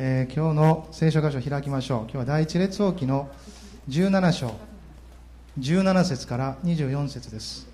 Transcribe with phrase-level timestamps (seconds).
[0.00, 1.98] えー今日の聖書箇所を開きましょう。
[2.02, 3.28] 今日は第一列王記の
[3.88, 4.52] 17章。
[5.58, 7.66] 17節から24節です。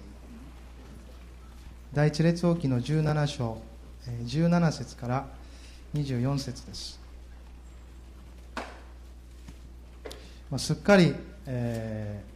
[1.92, 3.58] 第一列王記の17章。
[4.08, 5.26] えー17節から
[5.92, 6.98] 24節です、
[10.50, 11.14] まあ、すっかり、
[11.44, 12.34] えー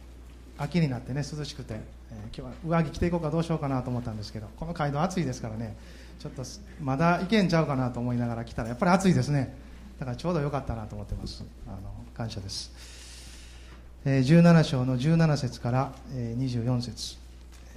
[0.61, 1.79] 秋になってね涼しくて、
[2.11, 5.75] えー今日は上着着ていこうかどうしようかなと思ったんですけどこの街道暑いですからね
[6.19, 6.43] ちょっと
[6.79, 9.58] まだいけんちゃうかなと思いながら来たらやっぱり暑いですね。
[9.99, 11.43] だからちょうどよかったなと思ってます。
[11.67, 11.77] あの
[12.15, 12.71] 感謝です、
[14.05, 17.17] え17章の17節から、え24節。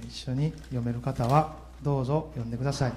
[0.07, 2.93] 一緒に読める方はどうぞ読んでください。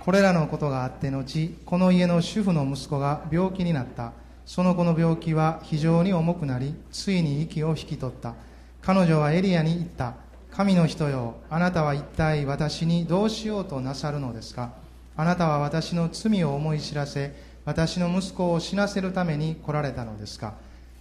[0.00, 4.12] これらのことがあって後この家の主婦の息子が病気になった。
[4.44, 8.34] その子の病気は非常に重くなりついに息を引き取った。
[8.82, 10.14] 彼女はエリアに言った。
[10.52, 14.72] 神の人よあなたは一体私にどうしようとなさるのですか？
[15.16, 17.34] あなたは私の罪を思い知らせ
[17.66, 20.54] 私の息子を死なせるために来られたのですか？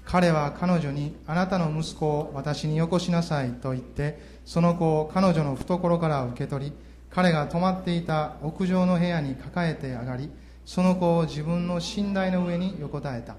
[0.04, 6.73] 彼は彼女にあなたの息子を私によこしなさいと言ってその子を彼女の懐から受け取り
[7.09, 10.30] 彼が泊まっていた屋上の部屋に抱えて上がり
[10.66, 13.36] その子を自分の寝台の上に横たえた。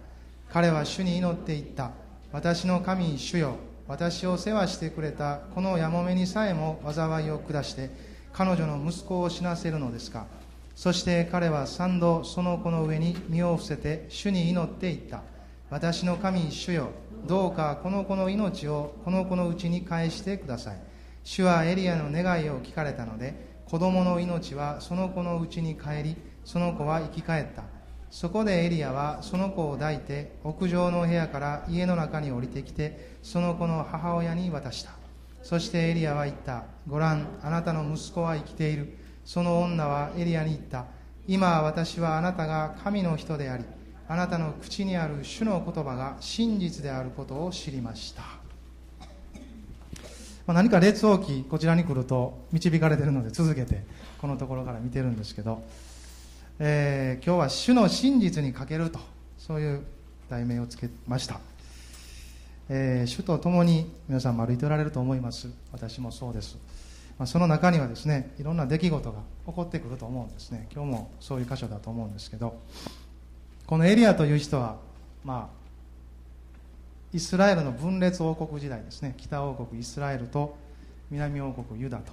[0.53, 1.91] 彼は主に祈っていった。
[2.33, 3.57] 私の神主よ。
[3.89, 5.41] 私を世話してくれた。
[5.55, 7.91] このやもめにさえも災いを下して
[8.33, 10.27] 彼女の息子を死なせるのですか？
[10.77, 15.23] そして彼は三度その子の上に身を伏せて主に祈っていった。
[15.71, 16.91] 私の神主よ
[17.27, 20.77] どうかこの子の命をこの子のうちに返してください。
[21.25, 27.63] 主はエリアの願いを聞かれたので子供の命はその子のうちに帰りその子は生き返った。
[28.11, 34.91] そこでエリアはその子を抱いて屋上の部屋から家の中に降りてきてその子の母親に渡した。
[35.43, 36.65] そしてエリアは言った。
[36.87, 39.06] ご覧あなたの息子は生きている。
[39.27, 40.87] その女はエリアに言った。
[41.29, 43.65] 今私はあなたが神の人であり
[44.09, 48.23] あなたの口にある主の言葉が真実であることを知りました。
[50.47, 53.83] まあ、何か列王記こちらに来ると導かれているので続けて
[54.21, 55.61] このところから見てるんですけど、
[56.61, 59.01] えー今日は主の真実にかけると
[59.37, 59.83] そういう
[60.31, 61.41] 題名をつけました、
[62.69, 65.49] えー主と共に皆さんも歩いておられると思います。
[65.73, 66.57] 私もそうです、
[67.19, 70.69] まあ、その中にはですねいろんな出来事が起こってくると思うんですね。
[70.73, 72.61] 今日もそういう箇所だと思うんですけど
[73.67, 74.77] このエリアという人は
[75.25, 75.57] まあ
[77.13, 79.15] イスラエルの分裂王国時代ですね。
[79.17, 80.57] 北王国イスラエルと
[81.11, 82.13] 南王国ユダと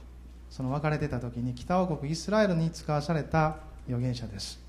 [0.49, 4.59] その分かれてた時に北王国イスラエルに使わされた預言者です、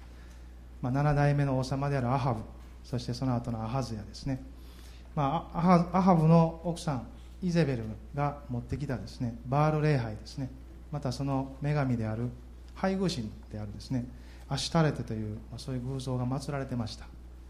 [0.81, 2.41] まあ、7代目の王様であるアハブ
[2.83, 4.43] そしてその後のアハズヤですね、
[5.15, 7.07] まあ、アハブの奥さん
[7.45, 7.85] イゼベル
[8.15, 10.51] が持ってきたですねバール礼拝ですね
[10.91, 12.31] またその女神である
[12.75, 14.07] 配偶神であるですね
[14.49, 17.07] アシュタレテという、ま、そういう偶像が祀られてました。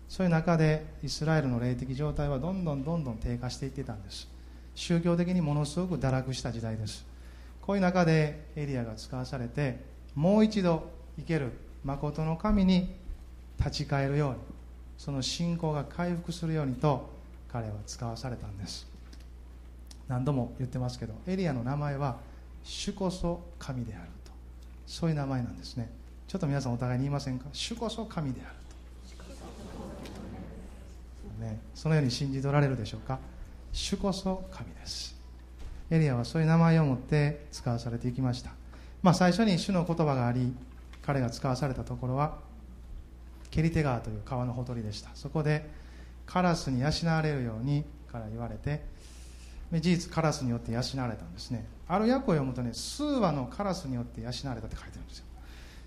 [0.08, 4.28] そういう中でイスラエルの霊的状態はどんどんどんどん低下していってたんです。
[4.74, 7.04] 宗教的にものすごく堕落した時代です。
[7.62, 9.80] こういう中でエリアが使わされて
[10.14, 11.52] もう一度生ける
[11.84, 12.94] 誠の神に
[13.58, 14.36] 立ち返るように
[14.98, 17.10] その信仰が回復するようにと
[17.50, 18.93] 彼は使わされたんです。
[20.08, 22.16] 何度も言ってますけどエリアの名前は
[22.62, 24.32] 主こそ神であると。
[24.86, 25.90] そういう名前なんですね。
[26.28, 27.46] ちょっと皆さんお互いに言いませんか？
[27.52, 28.54] 主こそ神である
[31.40, 33.18] と、そのように信じ取られるでしょうか？
[33.72, 35.14] 主こそ神です。
[35.90, 38.50] エリアはそういう名前を持って使わされていきました、
[39.02, 40.54] まあ、最初に主の言葉があり
[41.02, 42.38] 彼が使わされたところは
[43.50, 45.10] ケリテ川という川のほとりでした。
[45.14, 45.68] そこで
[46.24, 48.82] カラスに養われるようにから言われて
[49.70, 51.66] で事実カラスによって養われたんですね。
[51.88, 55.24] ある訳を読むとね数羽のカラスによって養われたって書いてるんですよ。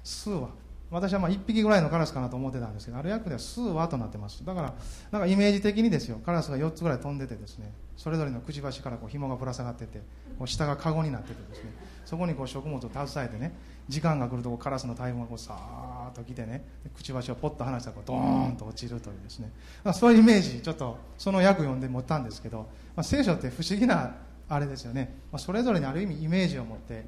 [0.03, 0.49] 数羽。
[0.89, 4.45] 私はまあ1匹ぐらいのカラスかなと思ってたんですけどある訳では数羽となってます。
[4.45, 4.73] だから
[5.11, 6.19] なんかイメージ的にですよ。
[6.25, 7.73] カラスが4つぐらい飛んでてですね。
[7.97, 9.99] それぞれのくちばしからこう紐がぶら下がってて
[10.37, 11.71] こう下がカゴになっててですね。
[12.05, 13.53] そこにこう食物を携えてね
[13.87, 16.63] 時間が来るとカラスの大群がこうさーっと来てね。
[16.95, 19.51] くちばしをポッと離したらこうドーンと落ちるというですね、
[19.83, 24.15] まあ、そういうイメージちょっとその訳読んで持ったんですけど、まあ、聖書って不思議な
[24.49, 27.05] あれですよね、まあ、それぞれにある意味イメージを持って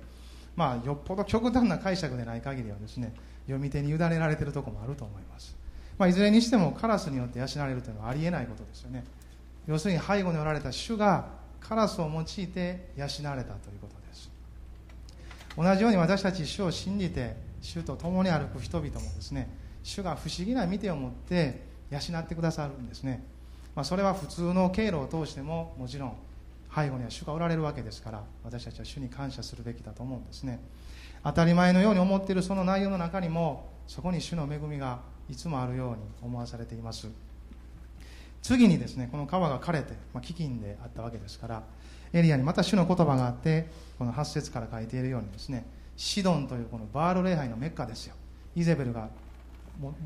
[0.55, 3.13] まあよっぽど極端な解釈でない限りはですね
[3.45, 5.55] 読み手に委ねられているところもあると思います、
[5.97, 9.03] まあ、いずれにしてもカラスによって養われるというのはありえないことですよね。
[9.67, 11.27] 要するに背後におられた主が
[11.59, 13.98] カラスを用いて養われたということ。
[15.57, 19.49] 同じように私たち主を信じて主と共に歩く人々もですね
[19.83, 21.61] 主が不思議な見てを持って
[21.91, 23.23] 養ってくださるんですね、
[23.75, 26.17] まあ、それは普通の経路を通してももちろん
[26.73, 30.59] 背後には主がおられるわけですから私たちは主に感謝するべきだと思うんですね。
[31.23, 34.99] 当たり前のように思っているその内容の中にもそこに主の恵みが
[35.29, 37.09] いつもあるように思わされています。
[38.41, 41.63] 次にですねこの川が枯れて、まあ、飢饉であったわけですから
[42.13, 45.65] エリアにまた主の言葉があってこの8節から書いているようにですね
[45.95, 48.15] シドンというこのバール礼拝のメッカですよ。
[48.55, 49.09] イゼベルが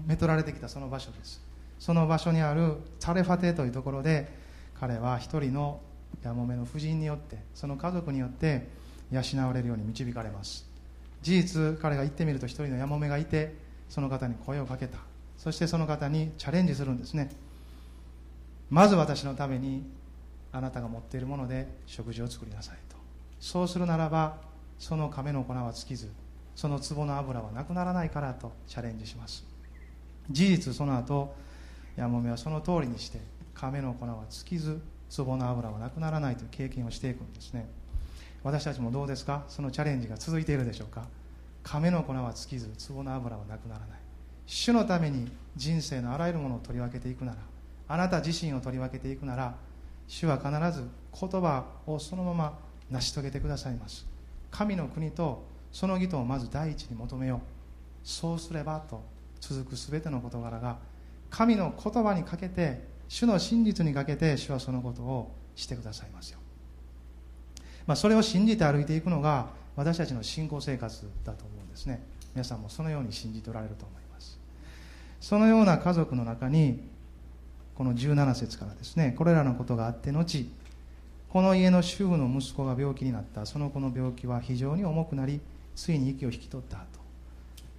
[0.06, 1.42] めとられてきたその場所です。
[1.80, 4.32] その場所にあるタレファテというところで
[4.80, 5.82] 彼は一人の
[6.24, 8.68] やもめの夫人によってその家族によって
[9.12, 10.66] 養われるように導かれます。
[11.22, 13.56] 事実彼が行ってみると一人のやもめがいて
[13.88, 14.98] その方に声をかけた。
[15.38, 17.30] そしてその方にチャレンジするんですね。
[18.70, 19.84] まず私のために
[20.54, 22.96] あなたが持っているもので食事を作りなさいと。
[23.40, 24.38] そうするならば
[24.80, 26.10] その亀の粉は尽きず
[26.56, 29.44] その壺の油はなくならないからとチャレンジします。
[30.30, 31.36] 事実その後
[31.98, 33.20] やもめはその通りにして
[33.54, 34.80] 亀の粉は尽きず
[35.16, 37.68] 壺の油はなくならないという経験をしていくんですね。
[38.44, 39.44] 私たちもどうですか？
[39.48, 41.06] そのチャレンジが続いているでしょうか？
[41.64, 44.00] 亀の粉は尽きず壺の油はなくならない。
[44.46, 47.38] 主のために人生のあらゆるものを取り分けていくなら
[47.88, 49.56] あなた自身を取り分けていくなら
[50.08, 50.88] 主は必ず
[51.20, 52.60] 言葉をそのまま
[52.92, 54.06] 成し遂げてくださいます。
[54.52, 57.40] 神の国とその義とをまず第一に求めよう。
[58.04, 59.02] そうすればと
[59.40, 60.78] 続く全ての事柄が
[61.30, 66.40] 神の言葉にかけて主の真実にかけて主はそのことをしてくださいますよ、
[67.86, 72.04] まあ、それを信じて歩いていくのが私たちの信仰生活だと思うんですね。
[72.34, 74.40] 皆さんもそのように信じておられると思います。
[75.20, 76.82] そのような家族の中に
[77.76, 80.50] この17節からですねこれらのことがあって後
[81.30, 83.48] この家の主婦の息子が病気になった。
[83.48, 85.42] その子の病気は非常に重くなり
[85.76, 87.00] ついに息を引き取ったと。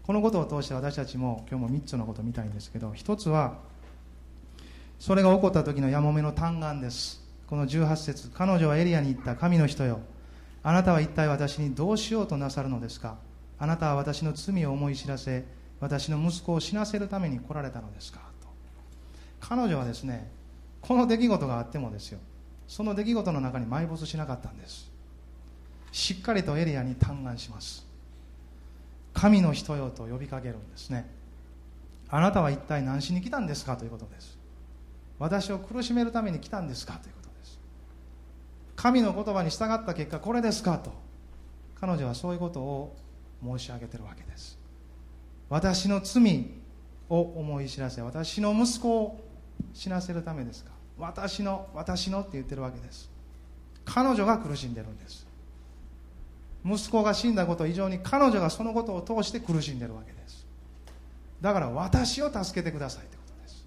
[0.03, 3.55] このことを通して私たちも今日も3つのことを見たいんですけど1つは
[4.99, 7.23] それが起こった時のやもめの嘆願です。
[7.47, 10.01] この18節彼女はエリアに行った神の人よ。
[10.65, 13.17] あなたは一体私にどうしようとなさるのですか？
[13.59, 15.45] あなたは私の罪を思い知らせ
[15.79, 18.34] 私の息子を死なせるために来られたのですか？
[19.47, 20.31] 彼女はですね
[20.81, 22.19] この出来事があってもですよ。
[22.67, 24.91] その出来事の中に埋没しなかったんです。
[25.93, 27.87] しっかりとエリアに嘆願します。
[29.13, 31.09] 神の人よと呼びかけるんですね。
[32.09, 34.39] あなたは一体何しに来たんですかということです。
[35.19, 36.95] 私を苦しめるために来たんですか？
[36.95, 37.59] ということです。
[38.77, 40.79] 神の言葉に従った結果これですか？
[40.79, 40.93] と。
[41.81, 42.97] 彼女はそういうことを
[43.43, 44.59] 申し上げてるわけです。
[45.51, 46.51] 私の罪
[47.09, 49.21] を思い知らせ私の息子を
[49.73, 50.71] 死なせるためですか？
[50.99, 53.11] 私の私のって言ってるわけです。
[53.85, 55.27] 彼女が苦しんでるんです。
[56.65, 60.47] 息子が死んだこと以上に彼女がそのことを通して苦しんでるわけです。
[61.41, 63.67] だから私を助けてくださいってことです。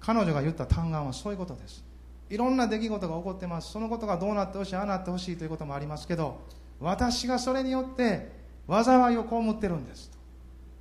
[0.00, 1.82] 彼女が言った嘆願はそういうことです。
[2.28, 3.70] いろんな出来事が起こってます。
[3.70, 6.40] そのことがどうなってほしいああなってほしいということもありますけど
[6.80, 8.30] 私がそれによって
[8.68, 10.10] 災いを被ってるんです。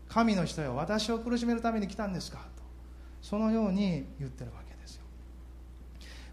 [0.10, 2.40] 神の人よ私を苦しめるために来たんですか？
[3.26, 5.02] そのように言ってるわけですよ。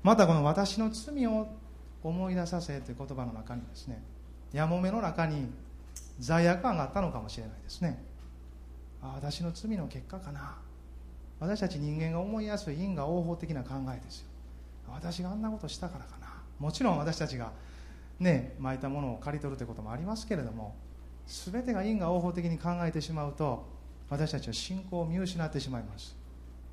[0.02, 1.48] またこの私の罪を
[2.02, 4.02] 思い出させという言葉の中にですね
[4.52, 5.50] やもめの中に
[6.20, 8.04] 罪悪感があったのかもしれないですね。
[9.00, 10.58] あ私の罪の結果かな。
[11.40, 14.26] 私たち人間が思いやすい因果応報的な考えですよ。
[14.92, 16.26] 私があんなことしたからかな。
[16.58, 17.52] もちろん私たちが
[18.20, 20.76] ね巻いたものを刈り取るということもありますけれども
[21.26, 23.64] 全てが因果応報的に考えてしまうと
[24.10, 26.20] 私たちは信仰を見失ってしまいます。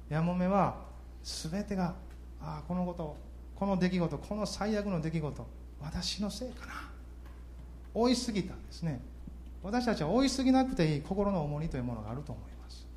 [0.09, 0.75] やもめは
[1.23, 1.95] 全てが
[2.41, 3.15] ああこのこと
[3.55, 5.47] この出来事この最悪の出来事
[5.81, 6.73] 私のせいかな。
[7.93, 9.01] 追いすぎたんですね。
[9.63, 12.87] 私たちは追いすぎなくていい心の重荷というものがあると思います。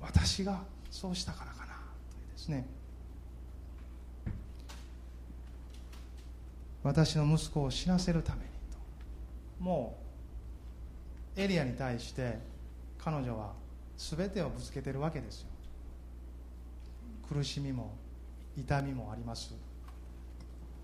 [0.00, 2.66] 私がそうしたからかなというですね。
[6.82, 8.78] 私の息子を死なせるためにと。
[9.62, 9.98] も
[11.36, 12.38] うエリアに対して
[12.98, 13.52] 彼女は
[13.96, 15.47] 全てをぶつけてるわけですよ。
[17.28, 17.94] 苦しみも
[18.56, 19.54] 痛みもあります。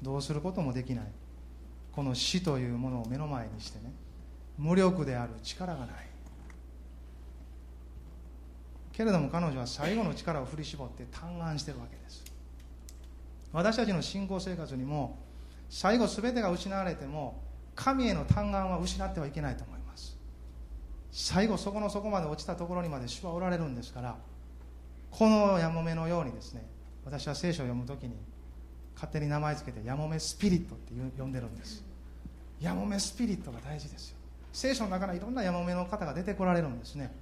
[0.03, 1.07] どうすることもできない。
[1.93, 3.93] この死というものを目の前にしてね。
[4.59, 6.15] 無力である力がない。
[8.93, 12.25] けれども彼女は最後の力を振り絞って嘆願してるわけです。
[13.53, 15.19] 私たちの信仰生活にも
[15.69, 17.43] 最後全てが失われても
[17.75, 20.17] 神への嘆願は失ってはいけないと思います。
[21.11, 24.17] 最後そこの底まで落ちたところにまで主はおられるんですから
[25.17, 26.67] このやもめのようにですね
[27.05, 28.17] 私は聖書を読む時に
[28.97, 31.85] 勝手に名前付けてやもめスピリットって呼んでるんです。
[32.61, 34.17] やもめスピリットが大事ですよ。
[34.53, 37.13] 聖書の中にいろんなやもめの方が出てこられるんですね。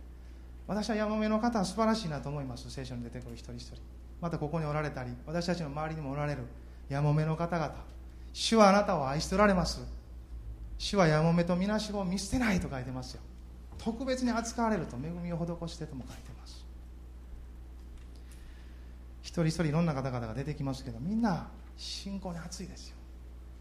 [0.67, 2.71] 私はやもめの方は素晴らしいなと思います。
[2.71, 3.77] 聖書に出てくる一人一人。
[4.21, 6.43] またここにおられたり私たちの周りにもおられる
[6.89, 7.75] やもめの方々。
[8.33, 9.83] 主はあなたを愛しておられます。
[10.79, 13.23] 主はやもめとみなしごを見捨てないと書いてますよ。
[13.77, 16.65] 特別に扱われると恵みを施してとも書いてます
[19.22, 22.97] 一人一人いろんな方々が出てきますけどみんな信仰に熱いですよ。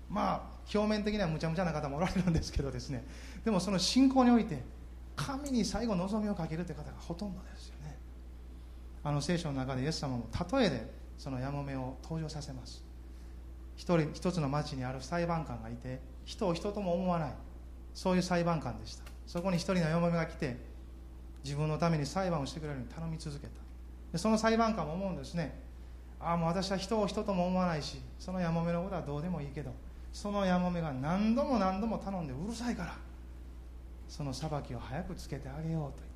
[0.10, 0.42] まあ
[0.74, 3.06] 表面的にはむちゃむちゃな方もおられるんですけどですね。
[3.46, 4.62] でもその信仰において
[5.16, 7.98] 神に最後望みをかけるという方がほとんどですよね。
[9.04, 12.84] あの聖書の中でイエス様も例えでそのやもめを登場させます。
[13.78, 17.34] 一人一つの町にある裁判官がいて人を人とも思わない。
[17.94, 19.04] そういう裁判官でした。
[19.28, 20.58] そこに一人のやもめが来て
[21.44, 23.61] 自分のために裁判をしてくれるように頼み続けた。
[24.12, 25.60] でその裁判官も思うんですね。
[26.20, 29.74] ああもう私は人を人とも思わないしそのやもめのことはどうでもいいけど
[30.14, 32.96] そのやもめが何度も何度も頼んでうるさいから
[34.08, 36.12] その裁きを早くつけてあげようと言って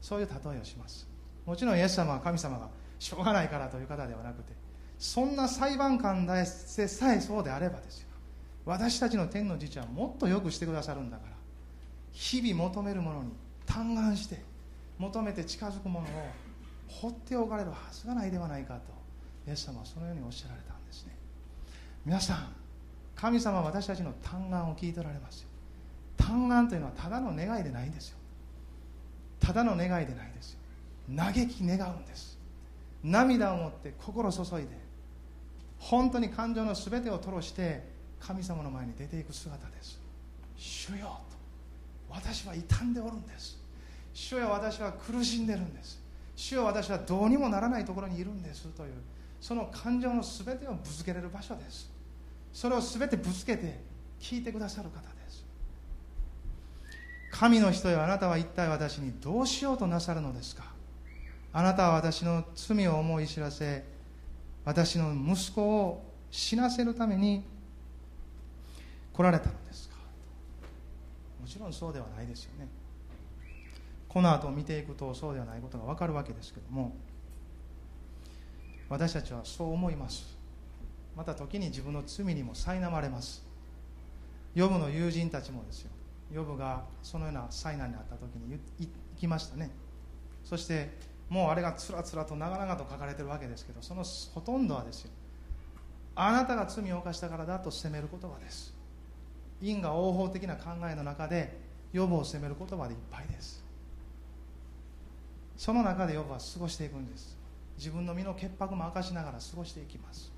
[0.00, 1.08] そういう例えをします。
[1.46, 2.68] もちろんイエス様は神様が
[2.98, 4.52] しょうがないからという方ではなくて
[4.98, 8.08] そんな裁判官でさえそうであればですよ。
[8.66, 11.32] 私たちの天の父はもっとよくしてくださるんだから
[12.12, 13.32] 日々求めるものに
[13.66, 14.42] 嘆願して
[14.98, 16.10] 求めて近づくものを
[17.00, 18.80] 放っておかれるはずがないではないかと
[19.48, 21.14] イエス様はそのようにおっしゃられたんですね。
[22.04, 22.52] 皆さん
[23.16, 25.48] 神様は私たちの嘆願を聞いておられますよ。
[26.16, 28.18] 嘆願というのはただの願いでないんですよ。
[29.40, 30.58] ただの願いでないですよ。
[31.16, 32.38] 嘆き願うんです。
[33.02, 34.68] 涙を持って心注いで
[35.78, 37.86] 本当に感情の全てを吐露して
[38.20, 40.00] 神様の前に出ていく姿です。
[40.56, 41.36] 主よと
[42.08, 43.58] 私は傷んでおるんです。
[44.12, 46.03] 主よ私は苦しんでるんです。
[46.36, 48.92] 主よ私はどうにもならないところにいるんですという
[49.40, 51.92] その感情の全てをぶつけれる場所です。
[52.52, 53.80] それを全てぶつけて
[54.20, 55.44] 聞いてくださる方です。
[57.30, 60.64] 神の人よあなたは一体私にどうしようとなさるのですか。
[61.52, 63.84] あなたは私の罪を思い知らせ
[64.64, 67.44] 私の息子を死なせるために
[69.12, 69.96] 来られたのですか。
[71.40, 72.66] もちろんそうではないですよね。
[74.14, 76.94] この後見ていくとそうではないことが分かるわけですけども
[78.88, 80.38] 私たちはそう思います。
[81.16, 83.44] また時に自分の罪にも苛まれます。
[84.54, 85.90] ヨブの友人たちもですよ。
[86.30, 89.70] ヨブがそのような災難にあった時に行きましたね。
[90.44, 90.90] そして
[91.28, 94.04] もうあれがつらつらと長々と書かれてるわけですけどその
[94.34, 95.10] ほとんどはですよ。
[96.14, 98.74] あなたが罪を犯したからだと責める言葉です。
[99.60, 101.58] 因果応報的な考えの中で
[101.92, 103.63] 予防を責める言葉でいっぱいです。
[105.56, 107.38] その中で予防は過ごしていくんです。
[107.76, 110.32] 自分の身の潔白も明かしながら過ごしていきます。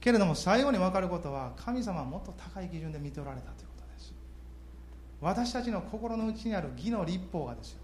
[0.00, 4.14] けれども最後に分かることは神様はもっと高い基準で見ておられたということです。
[5.20, 7.78] 私たちの心の内にある義の立法がですよ。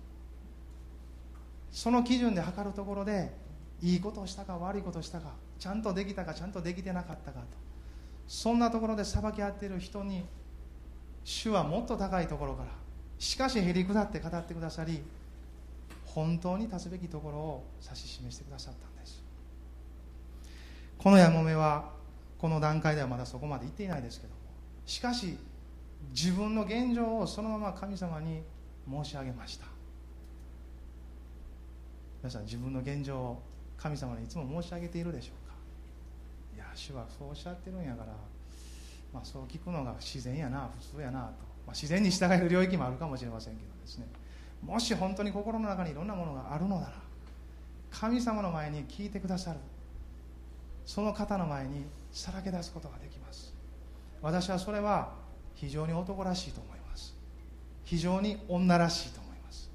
[1.71, 3.33] その基準で測るところで
[3.81, 7.47] いいことをしたか悪いことをしたかちゃんとできたかちゃんとできてなかったかと。
[8.27, 10.25] そんなところで裁き合っている人に
[11.25, 12.69] 主はもっと高いところから
[13.19, 15.03] しかしへり下って語ってくださり
[16.19, 19.23] 本当に立つべきところを指し示してくださったんです。
[20.99, 21.93] このやもめは
[22.39, 24.41] この段階ではまだそこまで行っていないですけども
[24.85, 25.39] しかし
[26.11, 28.43] 自分の現状をそのまま神様に
[28.91, 29.67] 申し上げました。
[32.21, 33.43] 皆さん自分の現状を
[33.77, 35.55] 神様にいつも申し上げているでしょうか？
[36.57, 38.13] いや主はそうおっしゃってるんやから、
[39.13, 41.27] まあ、そう聞くのが自然やな普通やなと、
[41.65, 44.09] まあ、自然に従える領域もあるかもしれませんけどですね。
[44.62, 46.93] もし本当に心の中にいろんなものがあるのなら
[47.91, 49.59] 神様の前に聞いてくださる。
[50.85, 53.55] その方の前にさらけ出すことができます。
[54.23, 55.12] 私はそれは
[55.55, 57.15] 非常に男らしいと思います。
[57.85, 59.71] 非常に女らしいと思います。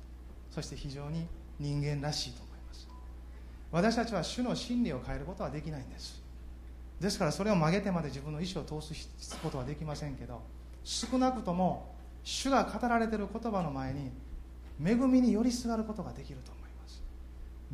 [0.52, 1.28] そして非常に
[1.60, 2.88] 人間らしいと思います。
[3.72, 6.22] 私たちは主の真理を変えることはできないんです。
[7.00, 10.42] ですからそれを曲げてまで自分の意思を通すことはできませんけど
[10.84, 14.12] 少なくとも主が語られている言葉の前に
[14.82, 17.04] 恵みに寄りすがることができると思います。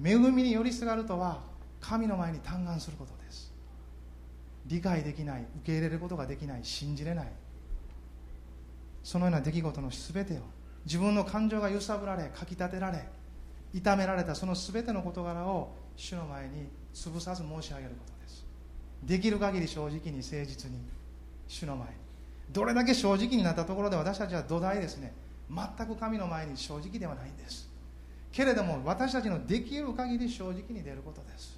[0.03, 1.41] 恵みに寄りすがるとは
[1.79, 3.53] 神の前に嘆願することです。
[4.65, 7.27] 理解できない受け入れることができない信じれない。
[9.03, 10.37] そのような出来事の全てを
[10.85, 13.07] 自分の感情が揺さぶられかきたてられ
[13.73, 18.45] 痛められたその全ての事柄を主の前に潰さず申し上げることです。
[19.03, 20.77] できる限り正直に誠実に
[21.47, 21.93] 主の前に。
[22.51, 25.13] どれだけ正直になったところで私たちは土台ですね。
[25.49, 27.69] 全く神の前に正直ではないんです。
[28.31, 31.57] けれども私たちのできる限り正直に出ることです。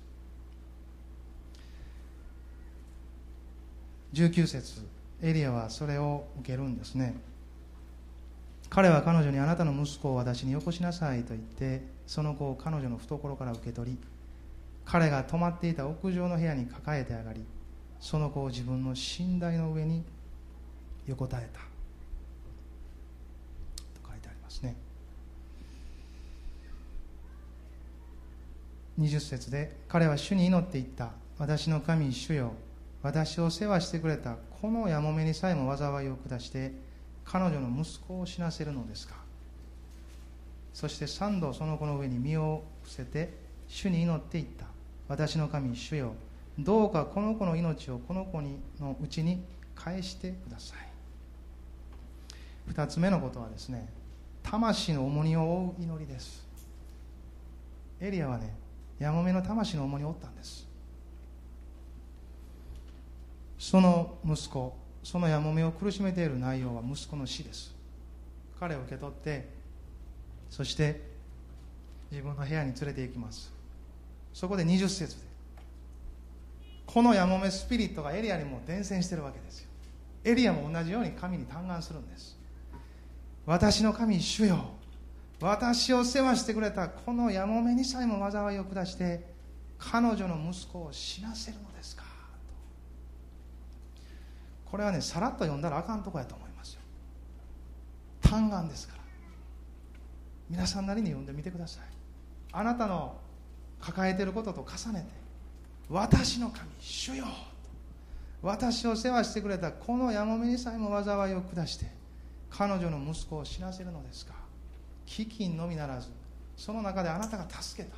[4.13, 4.81] 19節
[5.21, 7.15] エリアはそれを受けるんですね。
[8.69, 13.97] 彼は彼女にあなたの息子を私によこしなさいと言ってその子を彼女の懐から受け取り
[14.85, 17.43] 彼が泊まっていた屋上の部屋に抱えて上がり
[17.99, 20.03] その子を自分の寝台の上に
[21.05, 21.70] 横たえた。
[24.51, 24.75] ますね。
[28.99, 31.11] 20節で彼は主に祈っていった。
[31.39, 32.53] 私の神主よ。
[33.01, 36.71] 私を世話してくれたこのやもめにさえも災いを下して
[37.25, 39.15] 彼女の息子を死なせるのですか。
[40.73, 43.33] そして三度その子の上に身を伏せて
[43.67, 44.65] 主に祈っていった。
[45.07, 46.13] 私の神主よ。
[46.59, 49.41] どうかこの子の命をこの子にのうちに
[49.73, 50.77] 返してください。
[52.67, 54.00] 二つ目のことはですね
[54.43, 56.45] 魂の重荷を負う祈りです。
[57.99, 58.53] エリアはね
[58.99, 60.67] やもめの魂の重荷を負ったんです。
[63.57, 67.73] その息子そのやもめを苦しめている内容は息子の死です。
[68.59, 69.49] 彼を受け取って
[70.49, 71.01] そして
[72.11, 73.51] 自分の部屋に連れて行きます。
[74.33, 75.31] そこで20節で
[76.85, 79.69] このやもめスピリットがエリアにも伝染してるわけですよ。
[80.23, 82.37] エリアも同じように神に嘆願するんです。
[83.45, 84.65] 私の神主よ。
[85.39, 89.25] 私を世話してくれたこのやもめにさえも災いを下して
[89.79, 92.03] 彼女の息子を死なせるのですか。
[94.65, 96.81] これはねさらっと読んだらあかんとこやと思いますよ。
[98.21, 99.01] 嘆願ですから。
[100.49, 101.83] 皆さんなりに読んでみてください。
[102.51, 103.15] あなたの
[103.79, 105.07] 抱えていることと重ねて
[105.89, 107.25] 私の神主よ。
[108.43, 112.00] 私を世話してくれたこのやもめにさえも災いを下して
[112.51, 114.33] 彼女の息子を死なせるのですか？
[115.07, 116.09] 飢饉のみならず
[116.55, 117.95] その中であなたが助けた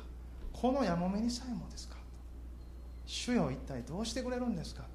[0.52, 1.96] このやもめにさえもですか？
[3.04, 4.88] 主よ一体どうしてくれるんですかと。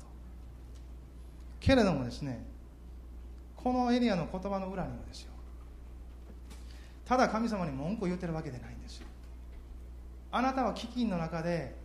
[1.60, 2.44] けれどもですね
[3.56, 5.32] このエリアの言葉の裏にはですよ
[7.06, 9.08] ただ神様に文句を言ってるわけでないんですよ。
[10.32, 11.76] あなたは飢饉の中で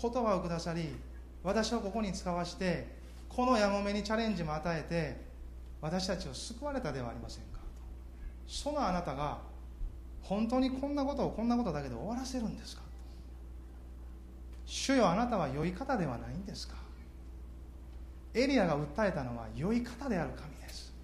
[0.00, 0.90] 言葉をくださり
[1.42, 2.86] 私をここに使わして
[3.28, 5.33] このやもめにチャレンジも与えて
[5.84, 7.58] 私たちを救われたではありませんか。
[8.46, 9.36] そのあなたが
[10.22, 12.82] 本当にこんなことをこんなことだけで終わらせるんですか。
[14.64, 16.76] 主よあなたは良い方ではないんですか。
[18.32, 20.94] エリアが訴えたのは良い方である神です。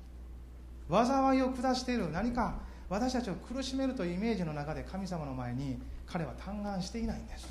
[0.88, 2.54] 災いを下している何か
[2.88, 7.46] 私たちを苦しめるというイメージの中で神様の前に彼は嘆願していないんです。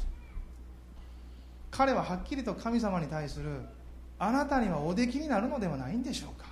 [1.70, 3.52] 彼ははっきりと神様に対する
[4.18, 6.49] あなたにはおできになるのではないんでしょうか。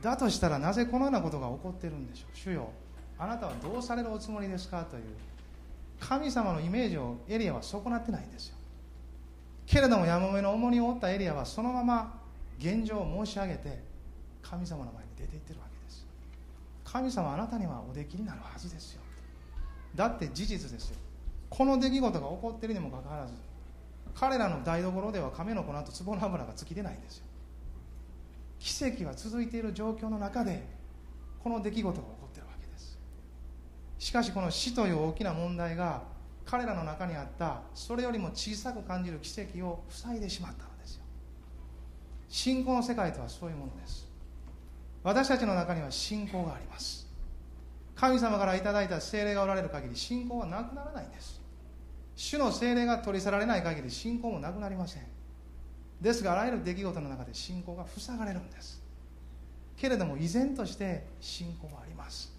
[0.00, 2.36] だとしたらなぜこのようなことが起こっているんでしょう？
[2.36, 2.70] 主よ
[3.18, 4.84] あなたはどうされるおつもりですか？
[4.84, 5.02] という
[5.98, 8.56] 神様のイメージをエリアは損なってないんですよ。
[9.66, 12.20] けれどもやもめの重荷を負ったエリアはそのまま
[12.58, 13.82] 現状を申し上げて
[14.40, 16.06] 神様の前に出ていってるわけです。
[16.84, 19.02] 神様あなたにはおできになるはずですよ。
[19.94, 20.96] だって事実ですよ。
[21.50, 23.32] この出来事が起こっているにもかかわらず
[24.14, 27.24] 彼らの台所では亀の粉と壺の油が尽きてないんですよ。
[28.58, 30.66] 奇跡は続いている状況の中で
[31.42, 32.98] この出来事が起こってるわけです。
[33.98, 36.02] しかしこの死という大きな問題が
[36.44, 41.04] 彼らの中にあったそれよりも小さく感じる奇跡を塞いでしまったのですよ。
[42.28, 44.08] 信仰の世界とはそういうものです。
[45.02, 47.06] 私たちの中には信仰があります。
[47.94, 51.40] 神様からいただいた精霊がおられる限り信仰はなくならないんです。
[52.14, 55.02] 主の精霊が取り去られない限り信仰もなくなりません。
[56.00, 58.82] ですがあらゆる出来事の中で信仰が塞がれるんです。
[59.76, 62.32] けれども依然として信仰はあります。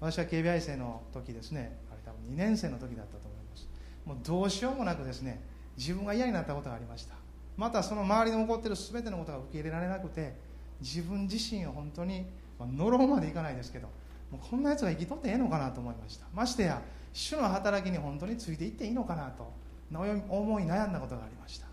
[0.00, 3.68] 私は警備愛生の時ですねあれ多分2年生の時だったと思います。
[4.06, 5.40] もうどうしようもなくですね
[5.76, 7.14] 自分が嫌になったことがありました。
[7.56, 10.34] またその周りに起こっている全てのことが受け入れられなくて
[10.80, 12.24] 自分自身を本当に、
[12.58, 13.88] まあ、呪うまでいかないですけど
[14.30, 16.26] もうこんなやつが生きとってええのかなと思いました。
[16.34, 16.80] ましてや
[17.12, 19.52] 主の働きに本当についていっていいのかなと
[19.92, 21.69] 思い悩んだことがありました。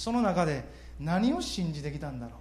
[0.00, 0.64] その中で
[0.98, 2.32] 何を信じてきたんだろう。
[2.32, 2.38] と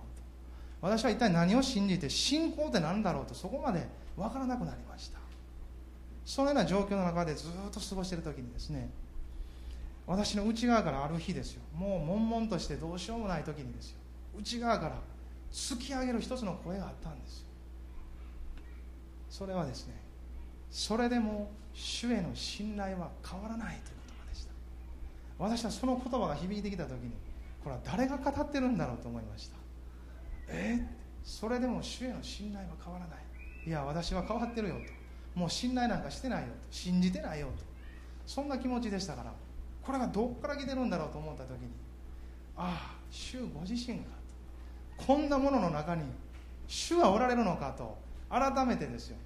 [0.80, 5.20] 私は一体何を信じて信仰って何だろうとそこまで分からなくなりました。
[6.24, 8.90] そのような状況の中でずっと過ごしている時にですね
[10.08, 11.62] 私の内側からある日ですよ。
[11.76, 13.98] もう悶々としてどうしようもない時にですよ。
[14.40, 14.96] 内側から
[15.52, 17.46] 突き上げる一つの声があったんですよ。
[19.30, 19.96] それはですね
[20.72, 24.52] それでも主への信頼は変わらないという言葉でした。
[25.38, 27.12] 私はその言葉が響いてきた時に
[27.64, 29.58] これは誰が語ってるんだろうと思いました。
[30.48, 30.80] え？
[31.24, 33.20] それでも主への信頼は変わらない。
[33.68, 35.40] いや私は変わってるよと。
[35.40, 36.54] もう信頼なんかしてないよと。
[36.72, 37.64] 信じてないよと。
[38.26, 39.34] そんな気持ちでしたから
[39.84, 41.68] これがどっから来てるんだろうと思った時に
[42.56, 44.04] ああ主ご自身が
[44.98, 46.04] こんなものの中に
[46.68, 47.98] 主はおられるのかと
[48.30, 49.18] 改めてですよ。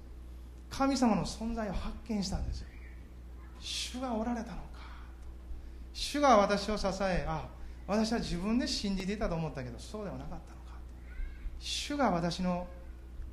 [0.70, 2.68] 神様の存在を発見したんですよ。
[3.60, 4.62] 主がおられたのか
[5.92, 7.46] 主が私を支えあ
[7.86, 10.78] 私は自分で信じていたと思ったけどそうではなかったのか。
[11.58, 12.66] 主が私の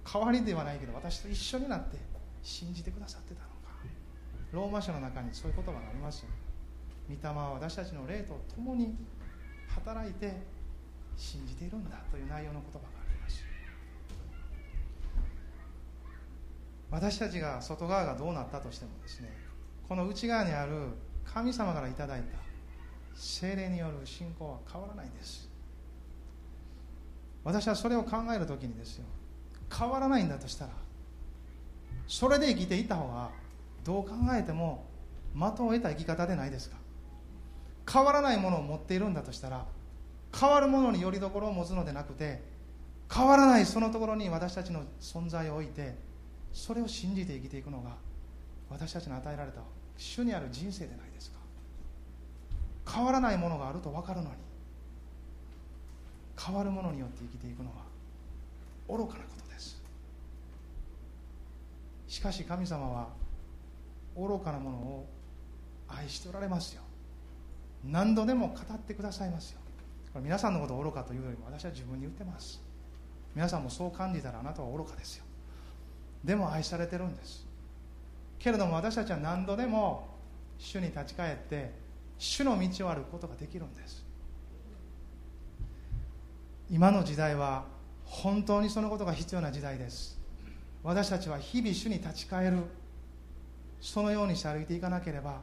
[0.04, 1.98] 代わりではないけど私と一緒になって
[2.44, 3.52] 信じてくださってたのか。
[4.52, 6.28] ローマ書の中にそういう言葉がありますよ
[7.10, 8.96] 御霊は私たちの霊と共に
[9.68, 10.42] 働いて
[11.16, 13.44] 信じているんだという内容の言葉があります。
[16.90, 19.32] 私たちが外側がどうなったとしてもですね
[19.88, 20.90] この内側にある
[21.24, 22.38] 神様からいただいた
[23.16, 25.50] 精霊による信仰は変わらないんです。
[27.44, 29.06] 私はそれを考える時にですよ
[29.76, 30.72] 変わらないんだとしたら
[32.08, 33.32] それで生きていた方が
[33.84, 34.86] どう考えても
[35.34, 36.78] 的を得た生き方でないですか。
[37.92, 39.66] 変わらないものを持っているんだとしたら
[40.38, 42.42] 変わるものによりどころを持つのでなくて
[43.12, 45.96] 変わらないそのところに私たちの存在を置いて
[46.54, 47.96] それを信じて生きていくのが
[48.70, 49.62] 私たちの与えられた
[49.98, 51.11] 主にある人生でない。
[53.02, 54.36] 変わらないものがあると分かるのに
[56.40, 57.78] 変わるものによって生きていくのは
[58.88, 59.82] 愚かなことです。
[62.08, 63.10] しかし神様は
[64.16, 65.10] 愚かなものを
[65.88, 66.84] 愛しておられますよ。
[67.84, 69.60] 何度でも語ってくださいますよ。
[70.14, 72.62] これ皆さんのことを愚かというよりも私は自分に言ってます。
[73.34, 75.24] 皆さんもそう感じたらあなたは愚かですよ。
[76.24, 77.48] でも愛されてるんです。
[78.38, 80.08] けれども私たちは何度でも
[80.60, 81.81] 主に立ち返って
[82.22, 84.06] 主の道を歩くことができるんです。
[86.70, 87.66] 今の時代は
[88.06, 90.20] 本当にそのことが必要な時代です。
[90.84, 92.60] 私たちは日々主に立ち返る。
[93.82, 95.42] そのようにして歩いていかなければ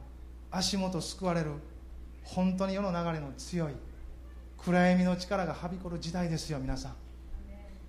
[0.51, 1.51] 足元救われる。
[2.23, 3.73] 本当に世の流れの強い
[4.57, 6.95] 暗闇の力がはびこる時代ですよ皆さん。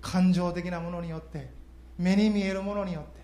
[0.01, 1.49] 感情的なものによって
[1.97, 3.21] 目に見えるものによって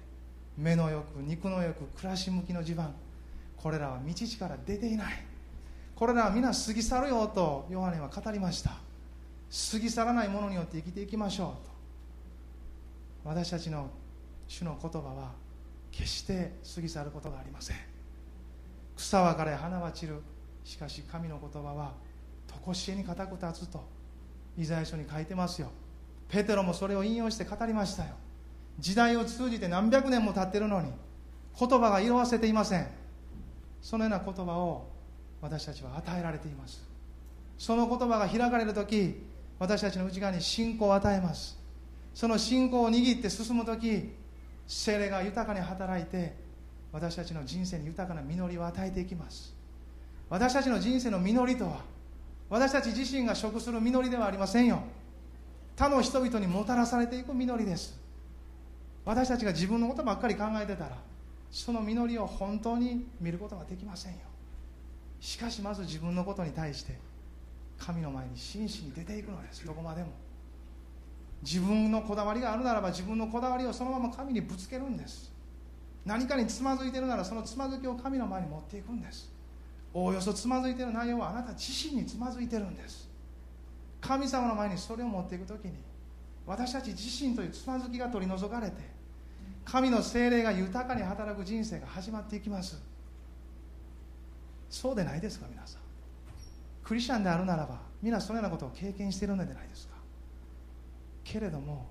[0.58, 2.96] 目の欲肉の欲暮らし向きの地盤。
[3.58, 5.14] これらは道から出ていない。
[5.98, 8.70] これらは皆過ぎ去るよとヨハネは語りました。
[8.70, 11.56] 過ぎ去らないものによって生きていきましょ
[13.26, 13.30] うと。
[13.30, 13.90] 私たちの
[14.48, 15.32] 主の言葉は
[15.92, 17.78] 決して過ぎ去ることがありません。
[18.96, 20.22] 草は枯れ花は散る。
[20.64, 21.94] しかし神の言葉は
[22.64, 23.84] 常しえに固く立つと
[24.56, 25.72] イザヤ書に書いてますよ。
[26.30, 28.10] ペテロもそれを引用して語りましたよ。
[28.78, 30.92] 時代を通じて何百年も経ってるのに
[31.60, 32.88] 言葉が色あせていません。
[33.82, 34.96] そのような言葉を
[35.42, 36.84] 私たちは与えられています。
[37.58, 39.24] その言葉が開かれる時
[39.60, 41.58] 私たちの内側に信仰を与えます。
[42.14, 44.12] その信仰を握って進む時
[44.68, 46.36] 精霊が豊かに働いて
[46.92, 49.56] 私たちの人生に豊かな実りを与えていきます。
[50.30, 51.82] 私たちの人生の実りとは
[52.50, 54.82] 私たち自身が食する実りではありませんよ。
[55.76, 58.00] 他の人々にもたらされていく実りです。
[59.06, 60.98] 私たちが自分のことばっかり考えてたら
[61.50, 64.20] その実りを本当に見ることができませんよ。
[65.20, 66.98] しかしまず自分のことに対して
[67.78, 69.66] 神の前に真摯に出ていくのです。
[69.66, 70.10] どこまでも。
[71.44, 75.32] 自分のこだわりがあるならば自分のこだわりをそのまま神にぶつけるんです。
[76.06, 79.32] 何かにつまずいてるならそのつまずきを神の前に持っていくんです。
[79.94, 83.10] おおよそつまずいてる内容はあなた自身につまずいてるんです。
[84.02, 85.74] 神様の前にそれを持っていく時に
[86.46, 88.76] 私たち自身というつまずきが取り除かれて
[89.66, 92.82] 神の精霊が豊かに働く人生が始まっていきます。
[94.70, 95.82] そうでないですか皆さん。
[96.84, 99.96] クリスチャンであるならば皆そのようなことを経験しているのではないですか。
[101.24, 101.88] けれども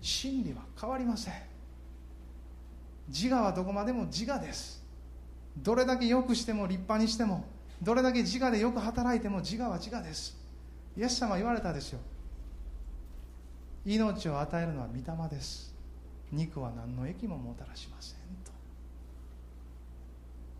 [0.00, 1.34] 真理は変わりません。
[3.08, 4.82] 自我はどこまでも自我です。
[5.56, 7.44] どれだけ良くしても立派にしても
[7.82, 10.38] どれだけ自我でよく働いても自我は自我です。
[10.96, 12.00] イエス様は言われたですよ。
[13.84, 15.74] 命を与えるのは御霊です。
[16.30, 18.52] 肉は何の益ももたらしませんと。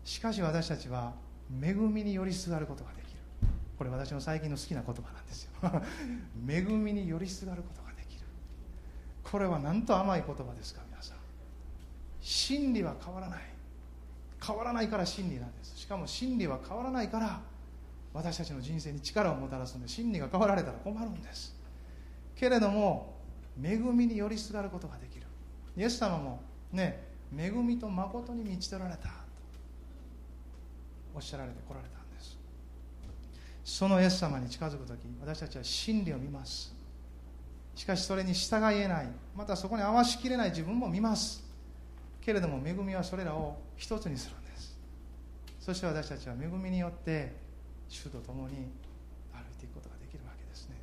[0.03, 1.13] しかし私たちは
[1.59, 3.19] 恵みに寄りすがることができる。
[3.77, 5.51] これ私の最近の好きな言葉なんですよ。
[6.47, 8.25] 恵みに寄りすがることができる。
[9.23, 11.17] これはなんと甘い言葉ですか皆さん。
[12.21, 13.41] 真理は変わらない。
[14.45, 15.77] 変わらないから真理なんです。
[15.77, 17.41] しかも真理は変わらないから
[18.13, 21.55] 私たちの人生に力をもたらすので真理が変わられたら困るんです。
[22.35, 23.15] けれども
[23.61, 25.27] 恵みに寄りすがることができる。
[25.77, 29.20] イエス様もね恵みと誠に満ちておられた
[31.15, 32.37] おっしゃられてこられたんです。
[33.63, 36.73] そのイエス様に近づく時私たちは真理を見ます。
[37.75, 39.09] しかしそれに従えない。
[39.35, 41.43] またそこに合わしきれない自分も見ます。
[42.21, 44.77] けれども恵みはそれらを一つにするんです。
[45.59, 47.33] そして私たちは恵みによって
[47.89, 48.63] 主と共に歩い
[49.59, 50.75] ていくことができるわけですね。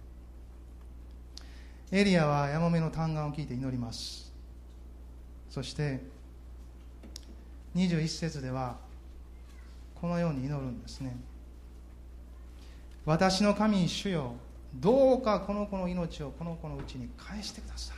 [1.90, 4.32] エリアはヤモメの嘆願を聞いて祈ります。
[5.50, 6.00] そして
[7.74, 8.76] 21節では
[10.00, 11.16] このように祈るんですね。
[13.04, 14.34] 私の神主よ
[14.74, 17.96] どうかこの子の命をこの子のうちに返してください。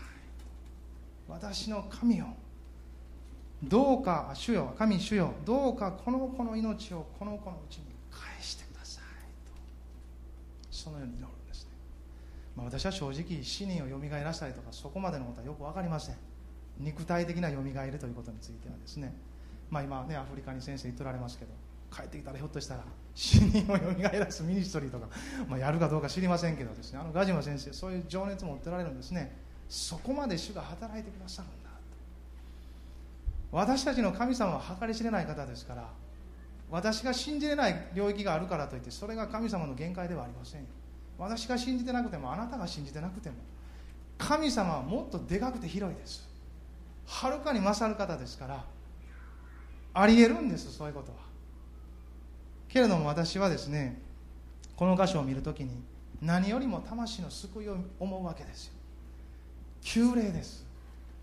[1.28, 2.26] 私の神よ
[3.62, 9.04] どうか主よ神主よどうかこの子の命をこの子のうちに返してください。
[9.48, 9.52] と
[10.70, 11.70] そのように祈るんですね、
[12.56, 16.16] まあ、私は正直死人をよみがえらせたりとかそこまでのことはよく分かりません。
[16.78, 19.12] 肉体的なよみがえるということについてはですね、
[19.70, 21.50] まあ、今ねアフリカに先生行っておられますけど
[21.94, 25.08] 帰ってきたらひょっとしたら死人をよみがえらすミニストリーとか、
[25.48, 26.98] まあ、やるかどうか知りませんけどですね。
[27.00, 29.36] あのガジマ先生そういう情熱も持ってられるんですね。
[29.68, 31.70] そこまで主が働いてくださるんだ。
[31.70, 35.88] と私たちの神様は計り知れない方ですから
[36.70, 40.66] 私が信じれない領域があるからといってそれが神様の限界ではありませんよ。
[41.18, 43.36] 私が信じてなくてもあなたが信じてなくても
[44.16, 46.28] 神様はもっとでかくて広いです。
[47.06, 48.64] はるかに勝る方ですから
[49.92, 51.29] ありえるんですそういうことは。
[52.72, 54.00] けれども私はですね
[54.76, 55.70] この箇所を見るときに
[56.22, 58.72] 何よりも魂の救いを思うわけですよ。
[59.82, 60.66] 旧霊です。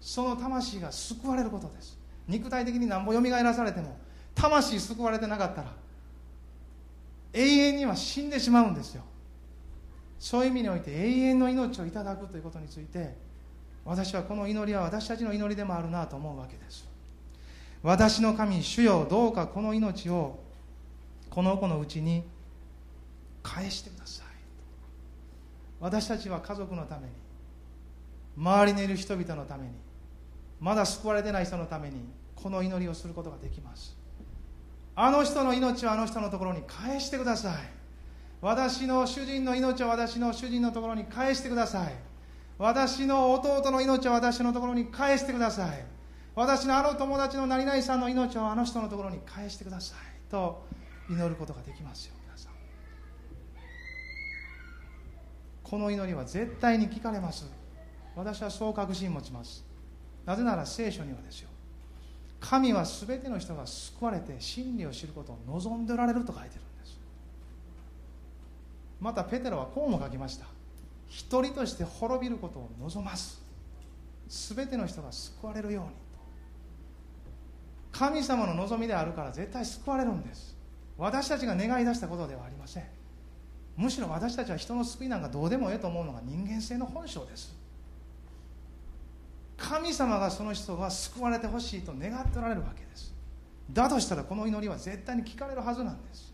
[0.02, 1.98] その魂が救われることです。
[2.28, 3.98] 肉体的に何ぼよみがえらされても
[4.36, 5.74] 魂救われてなかったら
[7.34, 9.04] 永遠には死んでしまうんですよ。
[10.20, 13.16] そういう意味において永遠の命をいただくということについて
[13.86, 16.88] 私はこの祈りは私たちの祈りでもあるなと思うわけです。
[17.84, 20.47] 私の神主よどうかこの命を
[21.30, 22.24] この子のうちに
[23.44, 24.26] 返してください。
[25.80, 27.14] 私たちは家族のために
[28.38, 29.72] 周りにいる人々のために
[30.60, 31.96] まだ救われてない人のために
[32.36, 33.96] この祈りをすることができます。
[34.96, 37.56] あの人の命をあの人のところに返してください。
[38.42, 41.94] 私の主人の命を私の主人のところに返してください。
[42.58, 45.86] 私の弟の命を私のところに返してください。
[46.36, 50.32] 私のあの友達の何々さんの命をあの人のところに返してください。
[50.32, 50.66] と
[51.10, 52.14] 祈ることができますよ。
[52.24, 52.54] 皆さん。
[55.64, 57.50] この祈りは絶対に聞かれます。
[58.16, 59.66] 私はそう確信持ちます。
[60.26, 61.50] なぜなら聖書にはですよ。
[62.40, 67.00] 神は全ての人が救われて真理を知ることを望んでおられると書いてるんです。
[69.00, 70.46] またペテロはこうも書きました。
[71.08, 73.42] 一人として滅びることを望ます。
[74.28, 75.92] 全ての人が救われるように
[77.94, 80.57] 神様の望みであるから絶対救われるんです。
[80.98, 82.84] 私たちが願い出したことではありません。
[83.76, 87.56] むしろ私たちは人の救いなんかどうでもええと思うのが人間性の本性です。
[89.56, 93.14] 神様がその人が救われてほしいと願っておられるわけです。
[93.72, 96.34] だとしたらこの祈りは絶対に聞かれるはずなんです。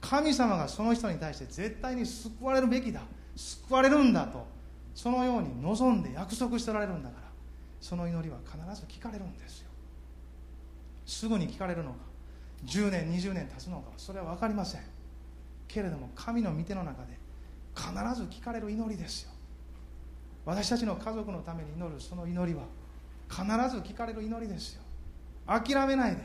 [0.00, 3.00] 神様がその人に対して絶対に救われるべきだ。
[3.34, 4.46] 救われるんだと
[4.94, 7.28] そのように望んで約束しておられるんだから
[7.80, 9.70] その祈りは必ず聞かれるんですよ。
[11.06, 11.96] すぐに聞かれるのか
[12.66, 14.80] 10年20年経つのかそれは分かりません。
[15.68, 17.18] けれども神の御手の中で
[17.74, 19.30] 必ず聞かれる祈りですよ。
[20.44, 22.64] 私たちの家族のために祈るその祈りは
[23.28, 24.82] 必ず聞かれる祈りですよ。
[25.46, 26.22] 諦めないで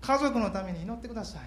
[0.00, 1.42] 家族のために祈ってください。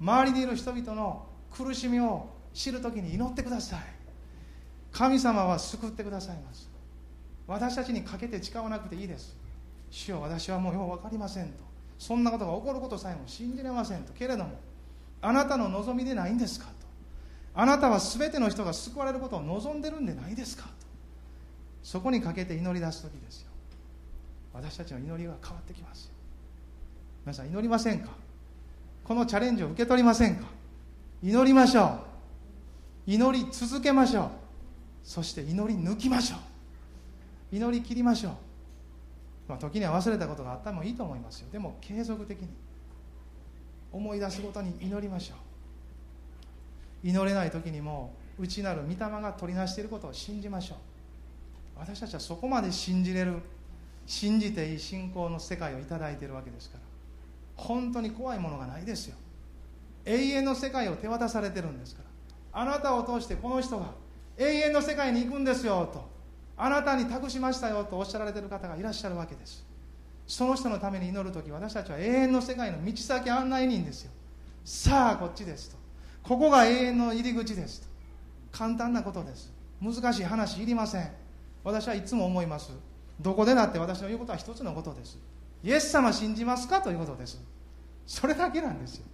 [0.00, 3.80] 周りにいる人々の苦しみを知るときに祈ってください。
[4.92, 6.70] 神様は救ってくださいます。
[7.46, 9.36] 私たちにかけて誓わなくていいです。
[9.90, 11.65] 主よ私はもうよう分かりませんと。
[11.98, 14.12] そんなことが起こることさえも信じれませんと。
[14.12, 14.58] けれども
[15.22, 16.72] あなたの望みでないんですかと。
[17.54, 20.68] あなたは全ての人が救われることを望んでるんでないですかと。
[21.82, 23.50] そこにかけて祈り出す時ですよ。
[24.52, 26.10] 私たちの祈りは変わってきますよ。
[27.24, 28.10] 皆さん祈りませんか？
[29.04, 30.44] このチャレンジを受け取りませんか？
[31.22, 31.84] 祈りましょ
[33.06, 33.12] う。
[33.12, 34.30] 祈り続けましょう。
[35.02, 37.56] そして祈り抜きましょう。
[37.56, 38.32] 祈り切りましょう。
[39.48, 41.48] まあ、時には忘れたことがあったもいいと思いますよ。
[41.52, 42.48] でも継続的に。
[43.92, 45.34] 思い出すごとに祈りましょ
[47.04, 47.08] う。
[47.08, 50.78] 祈れない時にも内なる御霊が取りなしていることを信じましょう。
[51.78, 53.40] 私たちはそこまで信じれる
[54.06, 56.84] 信じていい信仰の世界を頂いているわけですから。
[57.56, 59.16] 本当に怖いものがないですよ。
[60.04, 62.02] 永遠の世界を手渡されてるんですか
[62.52, 62.60] ら。
[62.62, 63.92] あなたを通してこの人が
[64.36, 66.15] 永遠の世界に行くんですよと。
[66.56, 69.64] あなたに託しましたよとおっしゃられている方がいらっしゃるわけです。
[70.26, 74.10] その人のために祈る時私たちは永遠の世界の道先案内人ですよ。
[74.64, 75.76] さあこっちですと。
[76.22, 77.88] ここが永遠の入り口ですと。
[78.50, 79.52] 簡単なことです。
[79.80, 81.10] 難しい話いりません。
[81.62, 82.70] 私はいつも思います。
[83.20, 85.18] どこでだって私の言うことは一つのことです。
[85.62, 87.40] イエス様信じますかということです。
[88.06, 89.04] それだけなんですよ。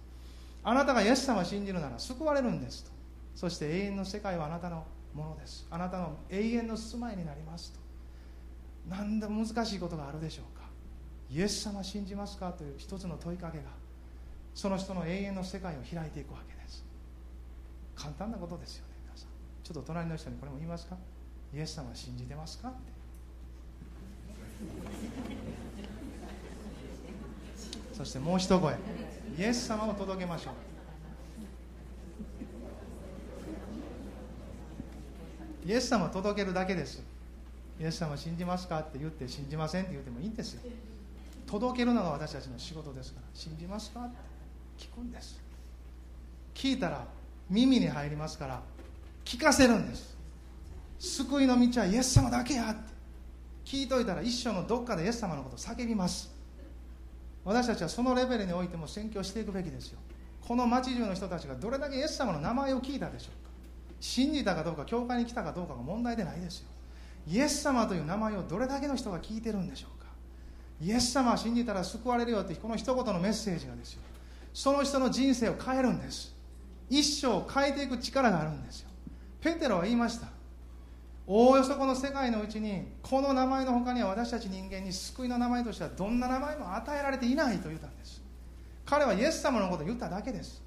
[0.63, 2.91] あなたがイエス様信じるなら救われるんですと。
[3.35, 5.67] そして永遠の世界はあなたのものです。
[5.69, 7.79] あなたの永遠の住まいになりますと。
[8.89, 10.63] 何でも難しいことがあるでしょうか。
[11.29, 12.51] イエス様信じますか？
[12.51, 13.63] という一つの問いかけが
[14.53, 16.83] その人の永遠の世界を開いていくわけです。
[17.95, 19.29] 簡単なことですよね皆さん。
[19.63, 20.97] ちょっと隣の人にこれも言いますか？
[21.53, 22.69] イエス様信じてますか？
[22.69, 22.77] って。
[27.93, 28.75] そしてもう一声。
[29.37, 30.53] イエス様を届けましょう。
[35.65, 37.01] イエス様届けるだけです。
[37.79, 40.61] イエス様信じますかって言って信じませんって言ってもいいんですよ。
[41.47, 44.15] 届けるのが私たちの仕事ですから信じますかって
[44.77, 45.41] 聞くんです。
[46.53, 47.05] 聞いたら
[47.49, 48.61] 耳に入りますから
[49.25, 50.15] 聞かせるんです。
[50.99, 52.93] 救いの道はイエス様だけやって。
[53.65, 56.31] 聞いといたら一生のどっかでイエス様のことを叫びます。
[57.45, 59.99] 私たちはそのレベルにおいても宣教していくべきですよ。
[60.41, 63.52] この町中の人たちがどれだけイエス様の名前を聞いたでしょうか。
[64.03, 66.67] 信じたかどうか教会に来たかどうかが問題でないですよ。
[67.25, 70.07] イエス様という名前をどれだけの人が聞いてるんでしょうか。
[70.81, 74.01] イエス様は信じたら救われるよってこの一言のメッセージがですよ。
[74.53, 76.35] その人の人生を変えるんです。
[76.89, 78.89] 一生を変えていく力があるんですよ。
[79.39, 80.27] ペテロは言いました。
[81.25, 88.21] おおよそこの世界のうちにこの名前の他には私たち人間に救いの名前としてはどんな名前も与えられていないと言ったんです。
[88.85, 90.61] 彼はイエス様のことを言っただけです。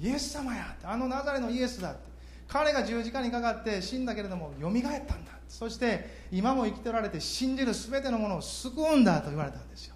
[0.00, 2.09] イエス様やってあのナザレのイエスだって
[2.52, 5.30] 彼が十字架にかかって死んだけれどもよみがえったんだ。
[5.48, 9.94] そして今も生きておられて信じる全てのものを救うんだと言われたんですよ。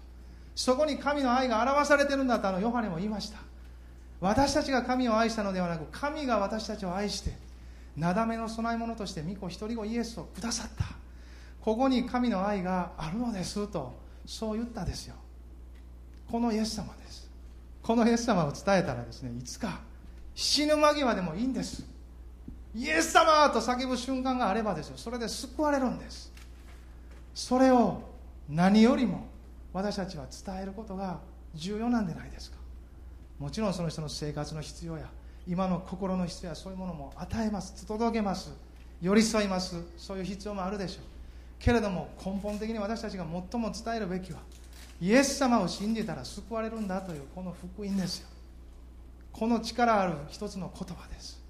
[0.55, 3.39] そこに神の愛が表されてるんだとあのヨハネも言いました。
[4.21, 7.37] 私たちが神を愛したのではなく神が私たちを愛して
[7.97, 10.85] なだめの供え物として御子一人子イエスをくださった。
[11.59, 15.15] ここに神の愛があるのですとそう言ったですよ。
[16.31, 17.29] このイエス様です。
[17.81, 19.81] このイエス様を伝えたらですねいつか
[20.33, 21.94] 死ぬ間際でもいいんです。
[22.75, 24.97] イエス様と叫ぶ瞬間があればですよ。
[24.97, 26.31] それで救われるんです。
[27.33, 28.01] それを
[28.49, 29.27] 何よりも
[29.71, 31.19] 私たちは伝えることが
[31.53, 32.57] 重要なんでないですか。
[33.39, 35.09] もちろんその人の生活の必要や
[35.47, 38.53] 今の心の必要やそういうものも与えます届けます
[39.01, 41.03] 寄り添いますそういう必要もあるでしょう。
[41.59, 44.39] けれども根本的に私たちが最も伝えるべきは
[44.99, 48.27] イエス様を信じたら救われるんだというこの福音ですよ。
[49.31, 51.44] この力ある一つの言葉です。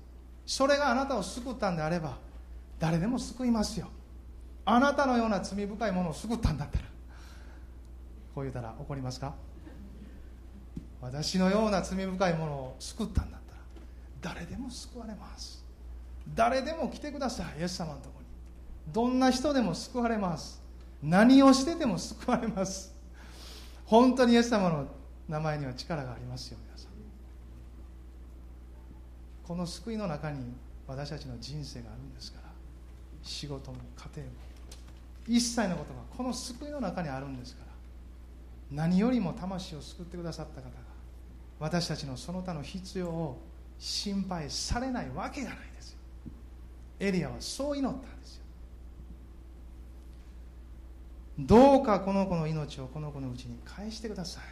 [0.46, 2.18] それがあなたを救ったんであれば
[2.80, 3.88] 誰でも救いますよ。
[4.66, 6.86] あなたのような罪深いものを救ったんだったら
[8.34, 9.34] こう言うたら怒りますか？
[11.02, 13.42] 私のような罪深いものを救ったんだっ
[14.22, 15.64] たら誰でも救われます。
[16.34, 18.26] 誰でも来てくださいイエス様のとこに。
[18.92, 20.62] どんな人でも救われます。
[21.04, 22.94] 何をしてても救われます。
[23.86, 24.88] 本当にイエス様の
[25.30, 26.58] 名前には力がありますよ。
[29.48, 30.54] この救いの中に
[30.88, 32.50] 私たちの人生があるんですから
[33.22, 34.34] 仕事も家庭も
[35.28, 37.72] 一切のことがこの救いの中にあるんですから
[38.72, 40.76] 何よりも魂を救ってくださった方が
[41.60, 43.40] 私たちのその他の必要を
[43.78, 45.98] 心配されないわけがないですよ。
[47.00, 48.44] エリアはそう祈ったんですよ。
[51.40, 54.44] どうかこの子の命をこの子のうちに返してください、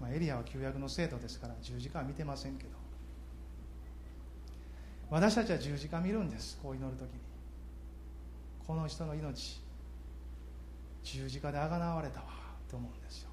[0.00, 2.87] まあ、エリアは旧約の生徒ですから十字架は見てませんけど。
[5.10, 6.58] 私たちは十字架見るんです。
[6.62, 7.20] こう祈る時に。
[8.66, 9.60] この人の命。
[11.02, 12.26] 十字架であがなわれたわ。
[12.70, 13.30] と思うんですよ。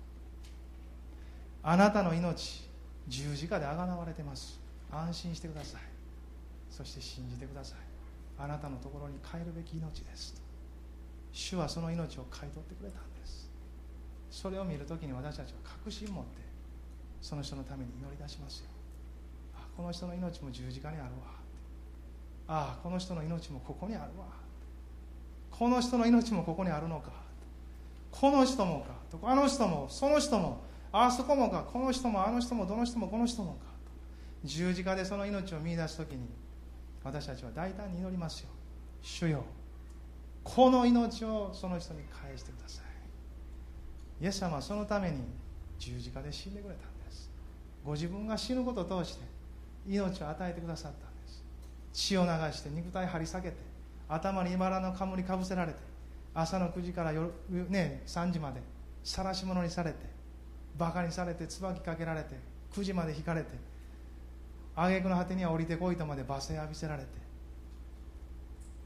[1.63, 2.69] あなたの命。
[3.07, 4.59] 十字架であがなわれてます。
[4.91, 5.81] 安心してください。
[6.71, 7.79] そして信じてください。
[8.37, 10.41] あなたのところに帰るべき命です。
[11.31, 13.49] 主はその命を買い取ってくれたんです。
[14.31, 16.41] それを見るときに私たちは確信持って
[17.21, 18.69] その人のために祈り出しますよ。
[19.75, 21.34] この人の命も十字架にあるわ。
[22.47, 24.25] ああこの人の命もここにあるわ。
[25.51, 27.11] この人の命もここにあるのか。
[28.11, 28.95] この人もか。
[29.23, 31.63] あの人もその人もあそこもか。
[31.63, 33.59] この人もあの人もどの人もこの人もか。
[34.43, 36.27] 十字架でその命を見出す時に
[37.03, 38.49] 私たちは大胆に祈りますよ。
[39.01, 39.43] 主よ
[40.43, 44.23] この命をその人に返してください。
[44.23, 45.17] イエス様はそのために
[45.79, 47.29] 十字架で死んでくれたんです。
[47.83, 49.23] ご自分が死ぬことを通して
[49.87, 51.04] 命を与えてくださった。
[51.95, 53.55] 血を流して肉体張り裂けて
[54.09, 55.79] 頭に茨の冠かぶせられて
[56.33, 57.31] 朝の9時から夜、
[57.69, 58.59] ね、3時まで
[59.03, 59.97] 晒し者にされて
[60.77, 62.35] バカにされて椿かけられて
[62.73, 63.47] 9時まで引かれて
[64.75, 67.07] 挙句の果てには降りてこいとまで罵声浴びせられて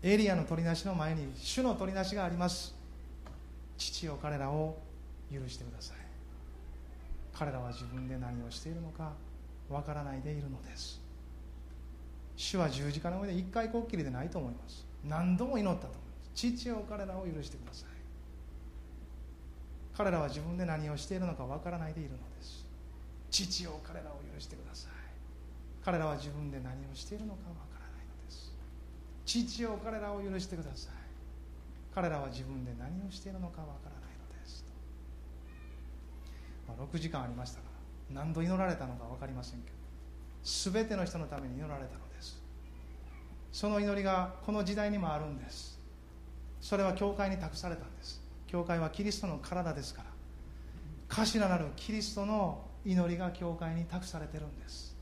[0.04, 2.74] エリアの取りなしの前に主の取りなしがあります。
[3.78, 4.78] 父よ彼らを
[5.34, 5.98] 許してください。
[7.34, 9.14] 彼らは自分で何をしているのか
[9.68, 11.09] わからないでいるのです。
[12.40, 14.88] 主は十字架の上で一回こっきりでないと思います。
[15.04, 16.32] 何度も祈ったと思います。
[16.34, 17.90] 父よ彼らを許してください。
[19.94, 22.66] 彼らは自分で何をしているのかわからないでいるのです。
[23.30, 24.92] 父よ彼らを許してください。
[25.84, 28.56] 彼らは自分で何をしているのかわからないのです。
[29.26, 31.00] 父よ彼らを許してください。
[31.94, 34.64] 彼らは自分で何をしているのかわからないのです、
[36.68, 37.64] まあ、6時間ありましたか
[38.14, 39.76] ら何度祈られたのか分かりませんけど
[40.44, 42.09] 全ての人のために祈られたの
[43.52, 45.80] その祈りがこの時代にもあるんです。
[46.62, 48.22] それは教会に託されたんです。
[48.48, 50.10] 教会はキリストの体ですから。
[51.08, 54.96] 頭なるキリストの祈りが教会に託されてるんです。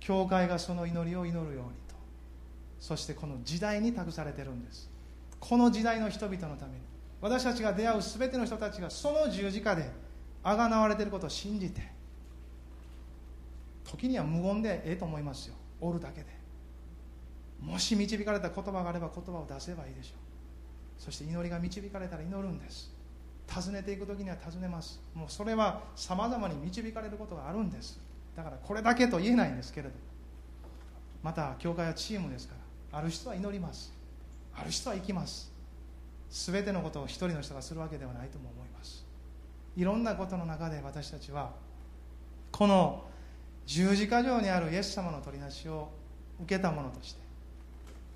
[0.00, 1.94] 教会がその祈りを祈るようにと。
[2.80, 4.90] そしてこの時代に託されてるんです。
[5.40, 6.78] この時代の人々のために。
[7.20, 9.90] 私たちが出会う全ての人たちがその十字架で
[10.42, 11.80] あがなわれていることを信じて
[13.84, 15.54] 時には無言でええと思いますよ。
[15.80, 16.43] おるだけで。
[17.64, 21.02] もし導かれた言葉があれば言葉を出せばいいでしょう。
[21.02, 22.92] そして祈りが導かれたら祈るんです。
[23.48, 25.00] 尋ねていく時には尋ねます。
[25.14, 27.98] もうそれはさまざまに導かれることがあるんです。
[28.36, 29.94] だからこれだけと言えないんですけれど
[31.22, 32.54] また教会はチームですか
[32.92, 32.98] ら。
[32.98, 33.92] ある人は祈ります。
[34.54, 35.52] ある人は行きます。
[36.30, 39.04] 全てのことを一人の人がするわけではないとも思います。
[39.76, 41.52] いろんなことの中で私たちは
[42.52, 43.04] この
[43.66, 45.88] 十字架上にあるイエス様の取りなしを
[46.40, 47.23] 受けたものとして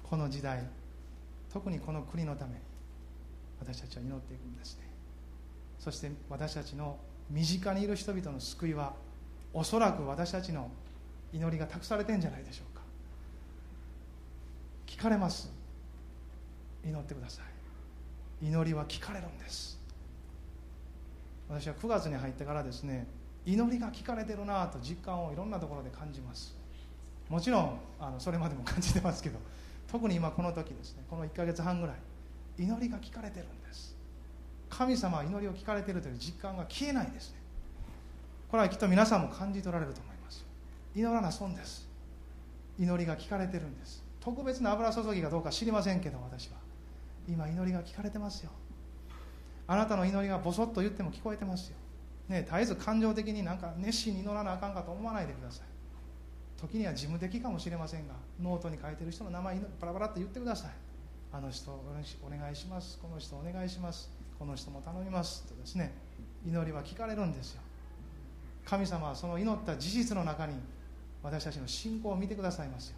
[0.09, 0.65] この時代
[1.53, 2.59] 特にこの国のために
[3.61, 4.89] 私たちは祈っていくんですね。
[5.79, 6.97] そして私たちの
[7.31, 8.95] 身近にいる人々の救いは
[9.53, 10.71] おそらく私たちの
[11.33, 12.83] 祈りが託されてんじゃないでしょうか。
[14.87, 15.51] 聞かれます。
[16.85, 17.43] 祈ってくださ
[18.43, 18.47] い。
[18.47, 19.79] 祈りは聞かれるんです。
[21.49, 23.07] 私は9月に入ってからですね
[23.47, 26.57] 祈りが聞かれてるなと実感をいろんなところで感じます。
[27.29, 29.39] もちろんあのそれまでも感じてますけど
[29.91, 31.97] 特に今この時ですねこの1ヶ月半ぐらい
[32.59, 33.97] 祈りが聞かれてるんです。
[34.69, 37.39] 神様は祈りを聞かれてるという実感が消えないですね。
[38.51, 40.45] これはきっと皆さんも感じ取られると思います。
[40.95, 41.89] 祈らな損です。
[42.79, 44.03] 祈りが聞かれてるんです。
[44.21, 46.57] 特別な油注ぎがどうか知りませんけど私は。
[47.29, 48.51] 今祈りが聞かれてますよ。
[49.67, 51.77] あなたの祈りがボソッと言っても聞こえてますよ。
[52.29, 55.67] ね絶えず感情的になんか熱心に祈らなあかんかと思わないでください。
[56.61, 60.71] 時には事務的かもしれませんがノートに書いてる人の名前バラバラって言ってください。
[61.33, 62.99] あの人お願いします。
[63.01, 64.11] この人お願いします。
[64.39, 65.95] この人も頼みますとですね
[66.47, 67.61] 祈りは聞かれるんですよ。
[68.65, 70.55] 神様はその祈った事実の中に
[71.23, 72.97] 私たちの信仰を見てくださいますよ。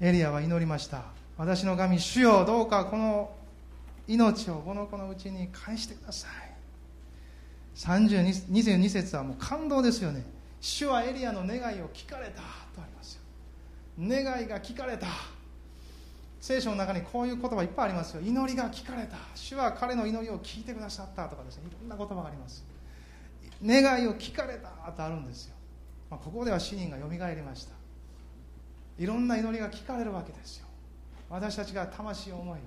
[0.00, 1.02] エリアは祈りました。
[1.36, 3.34] 私の神主よどうかこの
[4.06, 6.30] 命をこの子のうちに返してください。
[7.74, 10.35] 32 22節はもう感動ですよね。
[10.66, 12.42] 主はエリアの願いを聞かれた
[12.74, 13.22] とありますよ。
[14.00, 15.06] 願いが聞かれた。
[16.40, 18.20] 聖書の中にこういう言葉いっぱいありますよ。
[18.20, 19.16] 祈りが聞かれた。
[19.36, 21.68] 主は彼の祈りを聞いてくださったとかですね。
[21.68, 22.64] いろんな言葉があります。
[23.64, 25.54] 願いを聞かれたとあるんですよ、
[26.10, 27.72] まあ、ここでは死人がよみがえりました。
[28.98, 30.66] いろんな祈りが聞かれるわけですよ。
[31.30, 32.58] 私たちが魂を思い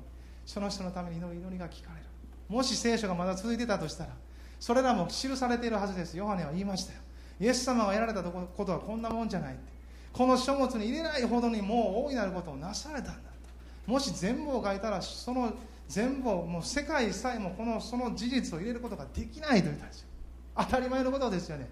[0.46, 2.06] その人のために祈る祈りが聞かれる。
[2.48, 4.12] もし聖書がまだ続いてたとしたら
[4.58, 6.16] それらも記されているはずです。
[6.18, 7.00] ヨハネは言いましたよ。
[7.40, 9.72] イエス様がやられたことはこんなもんじゃないって。
[10.12, 13.92] この書物に入れないほどにもう大いなることをなされたんだと。
[13.92, 15.54] もし全部を書いたらその
[15.88, 20.08] 全部をもう世界さえもこのその事実を入れることができないと言ったんですよ
[20.56, 21.70] 当たり前のことですよね。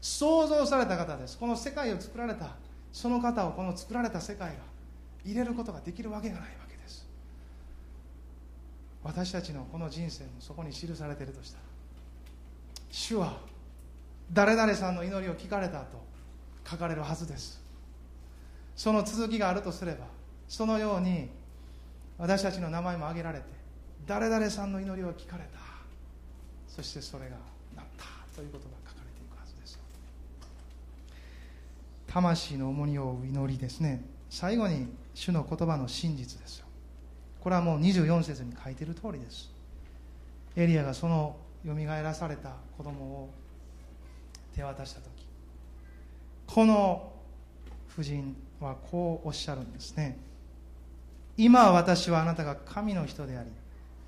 [0.00, 1.38] 創造された方です。
[1.38, 2.56] この世界を作られた。
[2.92, 4.70] その方をこの作られた世界が。
[5.24, 7.06] 入れることができるわけがないわけです。
[9.04, 11.62] 私たちのこの人生もそこに記されているとしたら。
[12.90, 13.38] 主は
[14.32, 16.00] 誰々さんの祈りを聞かれたと
[16.68, 17.60] 書かれるはずです。
[18.76, 20.06] その続きがあるとすれば
[20.48, 21.28] そのように
[22.16, 23.44] 私たちの名前も挙げられて
[24.06, 25.60] 誰々さんの祈りを聞かれた。
[26.68, 27.36] そしてそれが
[27.76, 28.04] なった
[28.34, 29.78] ということが書かれていくはずです。
[32.06, 34.02] 魂の重荷を負う祈りですね。
[34.30, 36.66] 最後に主の言葉の真実ですよ。
[37.40, 39.50] これはもう24節に書いている通りです。
[40.56, 43.30] エリアがそのよみがえらされた子供を
[44.60, 45.10] 手渡した時。
[46.46, 47.12] この
[47.88, 50.18] 婦人はこうおっしゃるんですね。
[51.36, 53.50] 今私はあなたが神の人であり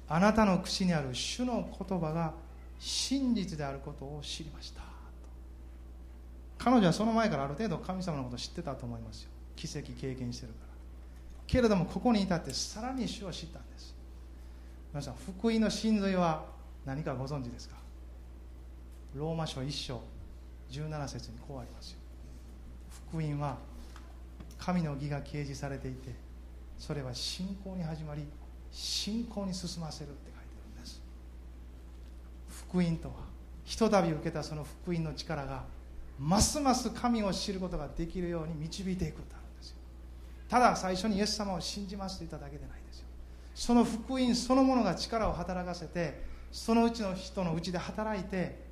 [0.08, 2.34] あなたの口にある主の言葉が
[2.78, 4.82] 真実であることを知りました。
[6.58, 9.30] 彼女はその前からある程度神様のことを知ってたと思いますよ。
[9.56, 10.72] 奇跡経験してるから。
[11.46, 13.94] けれどもここに至ってさらに主を知ったんです。
[14.92, 16.44] 皆さん福音の真髄は
[16.84, 17.76] 何かご存知ですか？
[19.14, 20.00] ローマ書1章
[20.72, 21.98] 17節にこうありますよ。
[23.08, 23.58] 福音は
[24.58, 26.14] 神の義が掲示されていて
[26.78, 28.24] それは信仰に始まり
[28.70, 31.02] 信仰に進ませるって書いてあるんです。
[32.48, 33.14] 福音とは
[33.64, 35.64] ひとたび受けたその福音の力が
[36.18, 39.76] ますます神を知ることができるように導いていくとあるんですよ。
[40.48, 43.06] ただ最初にイエス様を信じますと言っただけでないですよ。
[43.54, 48.71] その福音そのものが力を働かせてそのうちの人のうちで働いて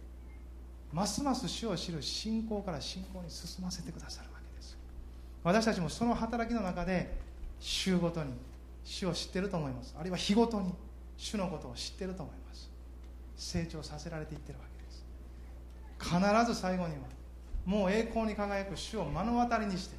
[0.93, 4.76] ますます主を知る信仰から信仰に進ませてくださるわけです。
[5.45, 7.16] 私たちもその働きの中で
[7.61, 8.32] 週ごとに
[8.84, 9.95] 主を知ってると思います。
[9.99, 10.74] あるいは日ごとに
[11.16, 12.70] 主のことを知ってると思います。
[13.36, 15.05] 成長させられていってるわけです。
[15.99, 17.01] 必ず最後には
[17.64, 19.97] もう栄光に輝く主を目の当たりにして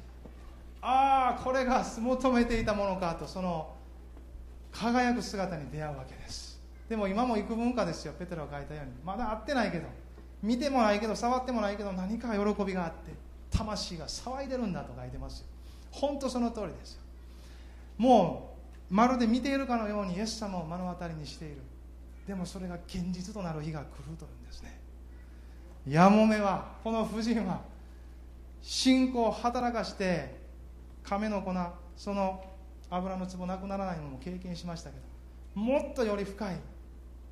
[0.82, 3.72] ああこれが求めていたものかとその
[4.72, 6.60] 輝く姿に出会うわけです。
[6.88, 8.14] でも今も幾分かですよ。
[8.18, 8.92] ペテロが書いたように。
[9.04, 9.86] まだ会ってないけど。
[10.42, 13.12] 見てもないけど触ってもないけど何か喜びがあって
[13.50, 15.46] 魂が騒いでるんだと書いてますよ。
[15.90, 17.02] 本当その通りですよ。
[17.98, 18.56] も
[18.90, 21.58] うまるで見ているかのようにイエス様を目の当たりにしている。
[22.26, 24.80] でもそれが現実となる日が来るというんですね。
[25.88, 27.60] やもめはこの婦人は
[28.62, 30.40] 信仰を働かして
[31.02, 31.52] 亀の粉
[31.96, 32.44] その
[32.90, 34.96] 油の壺なくならないのも経験しましたけ
[35.56, 36.56] どもっとより深い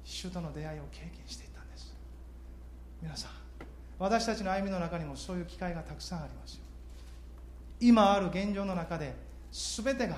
[0.04, 1.49] 主との出会いを経験していた。
[3.02, 3.30] 皆さん
[3.98, 6.60] 私たちの歩みの中にもそういう機会がたくさんありますよ。
[7.80, 9.14] 今ある現状の中で
[9.52, 10.16] 全てが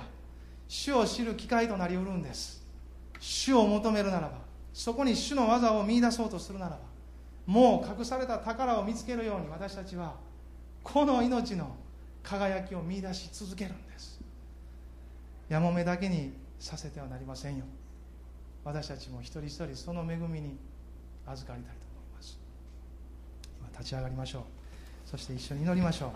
[0.69, 2.63] 主を知る機会となりうるんです。
[3.21, 4.39] 主を求めるならば
[4.73, 6.79] そこに主の技を見いだそうとするならば
[7.47, 10.15] もう隠された宝を見つけるように私たちは
[10.83, 11.75] この命の
[12.23, 14.21] 輝きを見いだし続けるんです。
[15.49, 17.65] やもめだけにさせてはなりませんよ。
[18.65, 20.57] 私たちも一人一人その恵みに
[21.27, 21.82] 預かりたい。
[23.83, 24.43] 立ち上がりましょう。
[25.11, 26.13] そして一緒に祈りましょ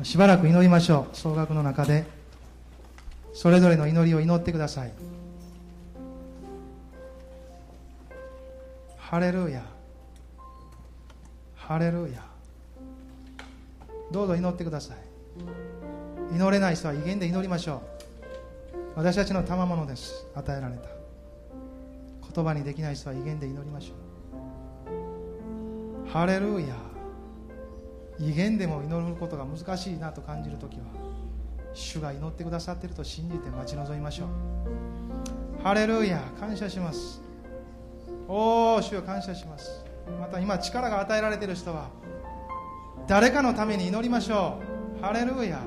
[0.00, 0.04] う。
[0.04, 1.16] しばらく祈りましょう。
[1.16, 2.04] 総額の中で。
[3.32, 4.92] それぞれの祈りを祈ってください。
[8.98, 9.64] ハレルヤ。
[11.54, 12.22] ハレルヤ。
[14.12, 14.96] どうぞ祈ってください。
[16.34, 17.89] 祈れない人は威厳で祈りましょう。
[18.96, 20.26] 私たちの賜物です。
[20.34, 20.88] 与えられた。
[22.34, 23.94] 言葉にできない人は威厳で祈りましょ
[26.06, 26.08] う。
[26.08, 26.74] ハレルヤ。
[28.18, 30.84] 威厳でも祈ることが難しいなと感じる時は
[31.72, 34.28] 主が祈ってくださっていると信じて待ち望みましょう。
[35.62, 36.20] ハレルヤ。
[36.38, 37.22] 感謝します。
[38.28, 39.84] おお主を感謝します。
[40.20, 41.88] また今力が与えられている人は
[43.06, 44.58] 誰かのために祈りましょ
[45.00, 45.02] う。
[45.02, 45.60] ハレルヤ。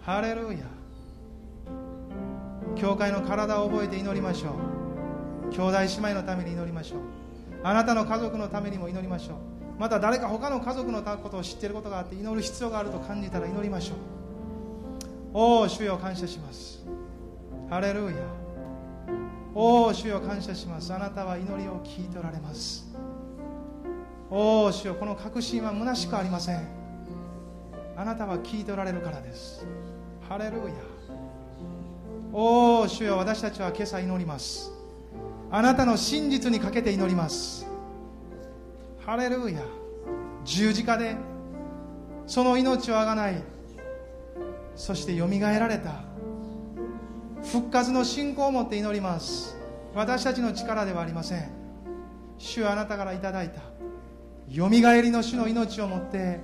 [0.00, 0.71] ハレルヤ。
[2.82, 4.56] 教会の体を覚えて祈りましょ
[5.50, 5.54] う。
[5.54, 6.98] 兄弟姉妹のために祈りましょう。
[7.62, 9.36] あなたの家族のためにも祈りましょう。
[9.78, 13.96] また誰か他の家族のことを知っていることがあって祈る必要があると感じたら祈りましょう。
[15.32, 16.84] おお主よ感謝します。
[17.70, 18.14] ハレルヤ。
[19.54, 20.92] おお主よ感謝します。
[20.92, 22.92] あなたは祈りを聞いておられます。
[24.28, 26.66] おお主よこの確信は虚しくありません。
[27.96, 29.64] あなたは聞いておられるからです。
[30.28, 30.91] ハレルヤ。
[32.34, 34.72] おお主よ私たちは今朝祈ります。
[35.50, 37.66] あなたの真実にかけて祈ります。
[39.04, 39.60] ハレルヤ。
[40.42, 41.14] 十字架で
[42.26, 43.42] その命をあがない。
[44.74, 46.04] そしてよみがえられた。
[47.44, 49.54] 復活の信仰を持って祈ります。
[49.94, 51.50] 私たちの力ではありません。
[52.38, 53.60] 主はあなたからいただいた。
[54.48, 56.40] よみがえりの主の命を持って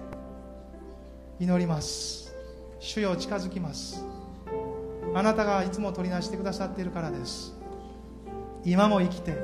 [1.40, 2.36] 祈ります。
[2.78, 4.17] 主よ近づきます。
[5.14, 7.56] あなたがいつも取りなしてくださっているからです。
[8.64, 9.38] 今も生きて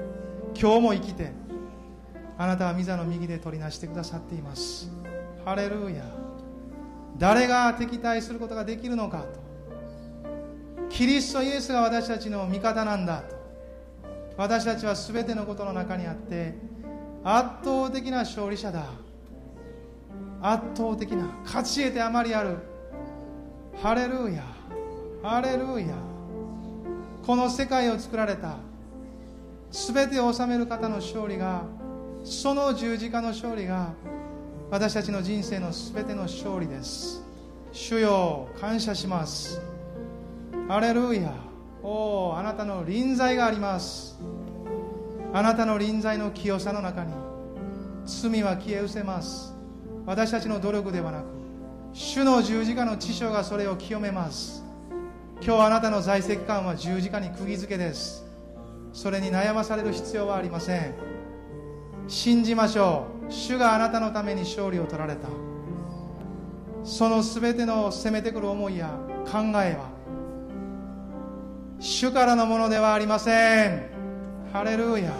[0.60, 1.32] 今日も生きて
[2.36, 4.90] あなたは御座の右で取りなしてくださっています。
[5.44, 6.04] ハレルヤ。
[7.16, 9.44] 誰が敵対することができるのかと。
[10.90, 13.36] キリストイエスが私たちの味方なんだと。
[14.36, 16.54] 私たちは全てのことの中にあって
[17.22, 18.84] 圧倒的な勝利者だ。
[20.42, 22.58] 圧倒的な勝ち得てあまりある。
[23.80, 24.53] ハレルヤ。
[25.24, 25.96] ハレルヤ
[27.24, 28.58] この世界を作られた
[29.70, 31.62] 全てを治める方の勝利が
[32.22, 33.94] その十字架の勝利が
[34.70, 37.22] 私たちの人生の全ての勝利です。
[37.72, 39.62] 主よ感謝します。
[40.68, 41.32] アレルヤ
[41.82, 44.18] おおあなたの臨在があります。
[45.32, 47.14] あなたの臨在の清さの中に
[48.04, 49.54] 罪は消え失せます。
[50.04, 51.24] 私たちの努力ではなく
[51.94, 54.63] 主の十字架の知性がそれを清めます。
[55.42, 58.24] 今日あなたの在籍感は十字架に釘付けです。
[58.92, 60.94] それに悩まされる必要はありません。
[62.06, 63.32] 信じましょう。
[63.32, 65.28] 主があなたのために勝利を取られた。
[66.84, 68.90] その全ての責めてくる思いや
[69.24, 69.88] 考えは
[71.80, 73.90] 主からのものではありません。
[74.52, 75.12] ハレルヤ。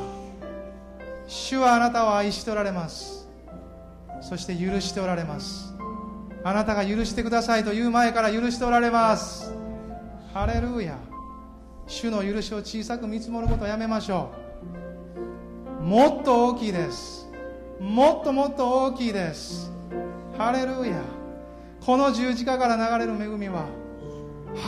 [1.27, 3.29] 主はあなたを愛しておられます。
[4.21, 5.75] そして許しておられます。
[6.45, 9.64] あなたが許してくださいと言う前から許しておられます。
[10.35, 10.99] ハレルヤ
[11.87, 14.33] 主の許しを小さく見積もることをやめましょ
[15.81, 15.85] う。
[15.85, 17.31] もっと大きいです。
[17.79, 19.71] もっともっと大きいです。
[20.37, 21.01] ハレルヤ
[21.87, 23.67] この十字架から流れる恵みは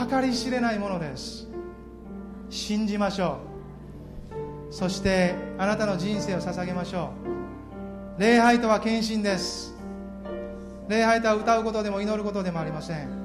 [0.09, 1.49] 計り知れないものです。
[2.49, 3.39] 信じましょ
[4.71, 4.73] う。
[4.73, 7.11] そしてあなたの人生を捧げましょ
[8.17, 8.21] う。
[8.21, 9.75] 礼拝とは献身です。
[10.87, 13.16] 礼拝とは歌うことでも祈ることでもありません。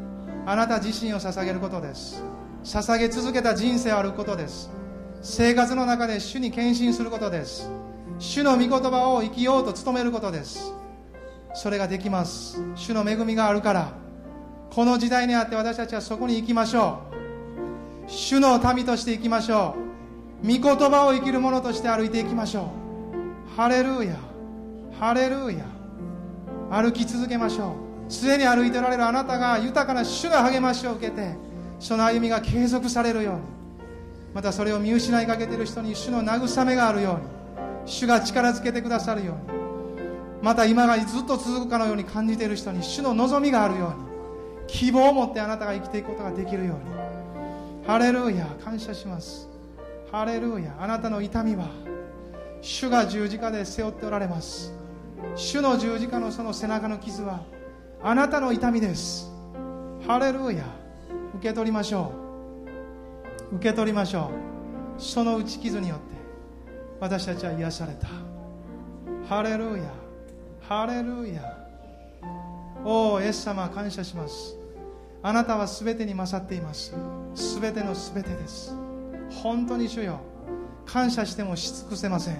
[0.44, 2.22] あなた自身を捧げることです。
[2.64, 4.70] 捧げ続けた人生を歩くことです。
[5.20, 7.70] 生活の中で主に献身することです。
[8.18, 10.72] 主の御言葉を生きようと努めることです。
[11.54, 12.60] それができます。
[12.74, 13.92] 主の恵みがあるから。
[14.70, 18.10] この時代にあって私たちはそこに行きましょう。
[18.10, 19.76] 主の民として行きましょ
[20.42, 20.46] う。
[20.46, 22.72] 御言葉を生きる者として歩いていきましょ
[23.54, 23.56] う。
[23.56, 24.16] ハレルヤ。
[24.98, 25.64] ハレルヤ。
[26.70, 27.91] 歩き続けましょう。
[28.12, 31.34] すでに歩いておられるあなたが豊かな主の励ましを受けて
[31.80, 33.40] その歩みが継続されるように
[34.34, 37.18] またそれを見失いかけている人に主の慰めがあるよ
[37.84, 39.58] うに主が力づけてくださるように
[40.42, 44.12] また今がずっと続くかのように感じている人に主の望みがあるように
[44.68, 47.02] 希望を持ってあなたが生きていくことができるように。
[47.86, 49.48] ハレルヤ感謝します。
[50.12, 51.68] ハレルヤあなたの痛みは
[52.60, 54.72] 主が十字架で背負っておられます。
[55.34, 57.42] 主の十字架のその背中の傷は
[58.04, 59.30] あなたの痛みです。
[60.06, 60.64] ハレルヤ。
[61.36, 62.12] 受け取りましょ
[63.52, 63.56] う。
[63.56, 64.30] 受け取りましょ
[64.98, 65.00] う。
[65.00, 66.16] その打ち傷によって。
[66.98, 68.08] 私たちは癒された。
[69.28, 69.84] ハレルヤ。
[70.60, 71.42] ハレルヤ。
[72.84, 74.56] おおイエス様感謝します。
[75.22, 76.92] あなたは全てに勝っています。
[77.60, 78.74] 全ての全てです。
[79.30, 80.18] 本当に主よ。
[80.86, 82.38] 感謝してもし尽くせません。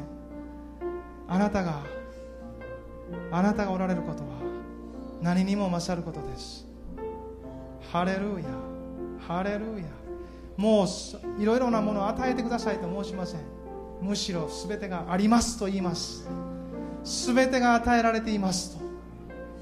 [1.29, 1.83] あなたが
[3.31, 4.52] あなたがおられることは
[5.23, 6.67] 何にも勝ることです。
[7.93, 8.47] ハレルヤ。
[9.27, 9.85] ハレルヤ。
[10.57, 10.87] もう
[11.41, 13.41] いろいろなものを与えてくださいと申しません。
[14.01, 16.29] むしろ全てがありますと言います。
[17.05, 18.83] 全てが与えられていますと。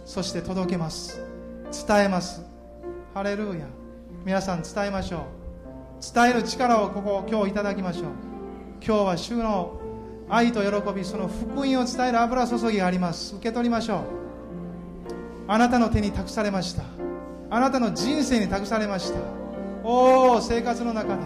[0.06, 1.22] そして届けます。
[1.86, 2.42] 伝えます。
[3.12, 3.66] ハレルヤ。
[4.24, 5.20] 皆さん伝えましょう。
[6.14, 8.04] 伝える力をここ今日いただきましょう。
[8.82, 9.78] 今日は主の
[10.30, 13.36] 愛と喜びその福音を伝える油注ぎがあります。
[13.36, 14.19] 受け取りましょう。
[15.52, 16.84] あなたの手に託されました。
[17.50, 19.18] あなたの人生に託されました。
[19.82, 21.22] おお生活の中で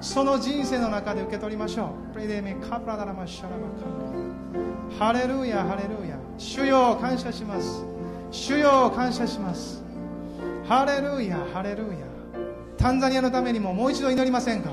[0.00, 2.12] その人生の中で受け取りましょう。
[2.12, 6.18] プレデメカプラダラマシャラマカハレルヤハレルヤ。
[6.36, 7.84] 主よ感謝します。
[8.32, 9.84] 主よ感謝します。
[10.66, 11.94] ハレルヤハレルヤ。
[12.76, 14.70] タンザニアのためにももう一度祈りませんか？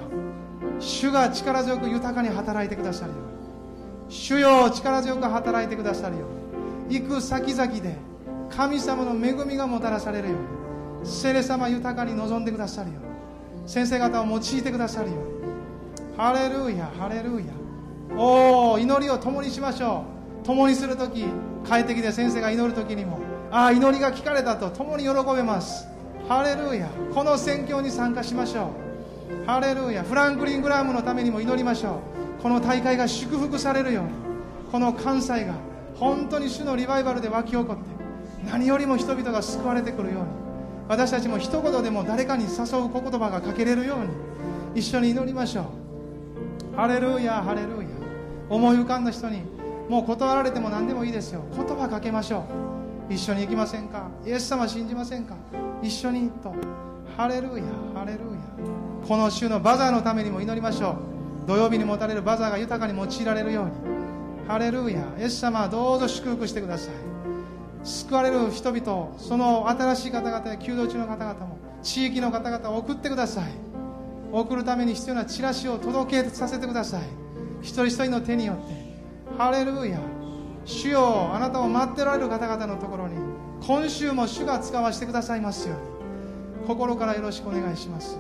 [0.80, 4.16] 主が力強く豊かに働いてくださるように。
[4.16, 6.26] 主よ力強く働いてくださるよ
[6.88, 7.00] うに。
[7.00, 7.96] 行く先々で
[8.50, 15.38] 神様の恵みがもたらされるように聖霊様豊かに望んでくださるように先生方を用いてくださるように。
[16.18, 17.46] ハレルヤハレルヤ。
[18.18, 20.06] おお祈りを共にしましょ
[20.44, 20.46] う。
[20.46, 21.26] 共にする時
[21.68, 23.20] 帰ってきて先生が祈る時にも
[23.52, 25.86] ああ祈りが聞かれたと共に喜べます。
[26.28, 26.88] ハレルヤ。
[27.14, 28.72] この宣教に参加しましょ
[29.44, 29.46] う。
[29.46, 30.04] ハレルヤ。
[30.04, 32.02] フランクリン・グラムのためにも祈りましょ
[32.40, 32.42] う。
[32.42, 34.12] この大会が祝福されるように
[34.72, 35.54] この関西が
[35.96, 37.97] 本当に主のリバイバルで湧き起こって
[38.50, 40.28] 何よりも人々が救われてくるように
[40.88, 42.54] 私たちも一言でも誰かに誘う
[42.92, 44.00] 言葉がかけれるよう
[44.76, 45.62] に一緒に祈りましょ
[46.74, 46.76] う。
[46.76, 47.88] ハレルヤハレルヤ。
[48.50, 49.42] 思い浮かんだ人に
[49.90, 51.44] もう断られても何でもいいですよ。
[51.56, 52.46] 言葉かけましょ
[53.10, 53.14] う。
[53.14, 54.10] 一緒に行きませんか？
[54.26, 55.36] イエス様信じませんか？
[55.82, 56.54] 一緒にと
[57.18, 58.26] ハレルヤハレルヤ。
[59.08, 61.48] この週のバザーのためにも祈りましょう。
[61.48, 63.72] 土曜日に持たれるバザーが豊かに用いられるように。
[64.48, 65.00] ハレルヤ。
[65.20, 66.94] イエス様どうぞ祝福してください。
[67.84, 73.46] 救われる人々その新しい方々や弓道中の方々も地域の方々を送ってください。
[74.32, 77.02] 送るために必要なチラシを届けさせてください。
[77.62, 78.88] 一人一人の手によって。
[79.38, 80.00] ハレルヤ。
[80.66, 83.16] 主よあなたを待っておられる方々のところに
[83.66, 86.68] 今週も主が使わせてくださいますように。
[86.68, 88.20] 心からよろしくお願いします。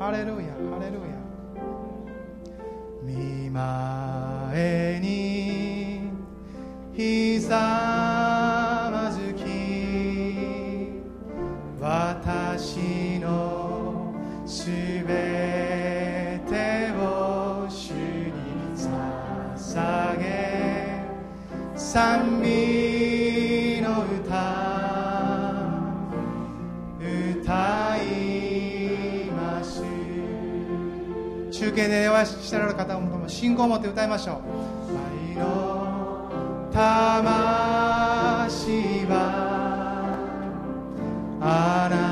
[0.00, 0.32] ハレルヤ。
[0.32, 0.40] ハ
[0.80, 1.10] レルヤ。
[3.04, 6.10] 見前に
[6.96, 7.38] ひ
[11.80, 14.14] 私の
[14.44, 14.66] す
[15.06, 18.32] べてを主に
[18.76, 21.00] 捧げ
[21.74, 24.60] 賛美の歌
[27.00, 29.82] 歌います
[31.50, 34.36] 中継でお会いしてられる方も信仰を持って歌いましょう
[35.32, 36.80] 愛の魂
[39.06, 39.49] は
[41.42, 42.09] あ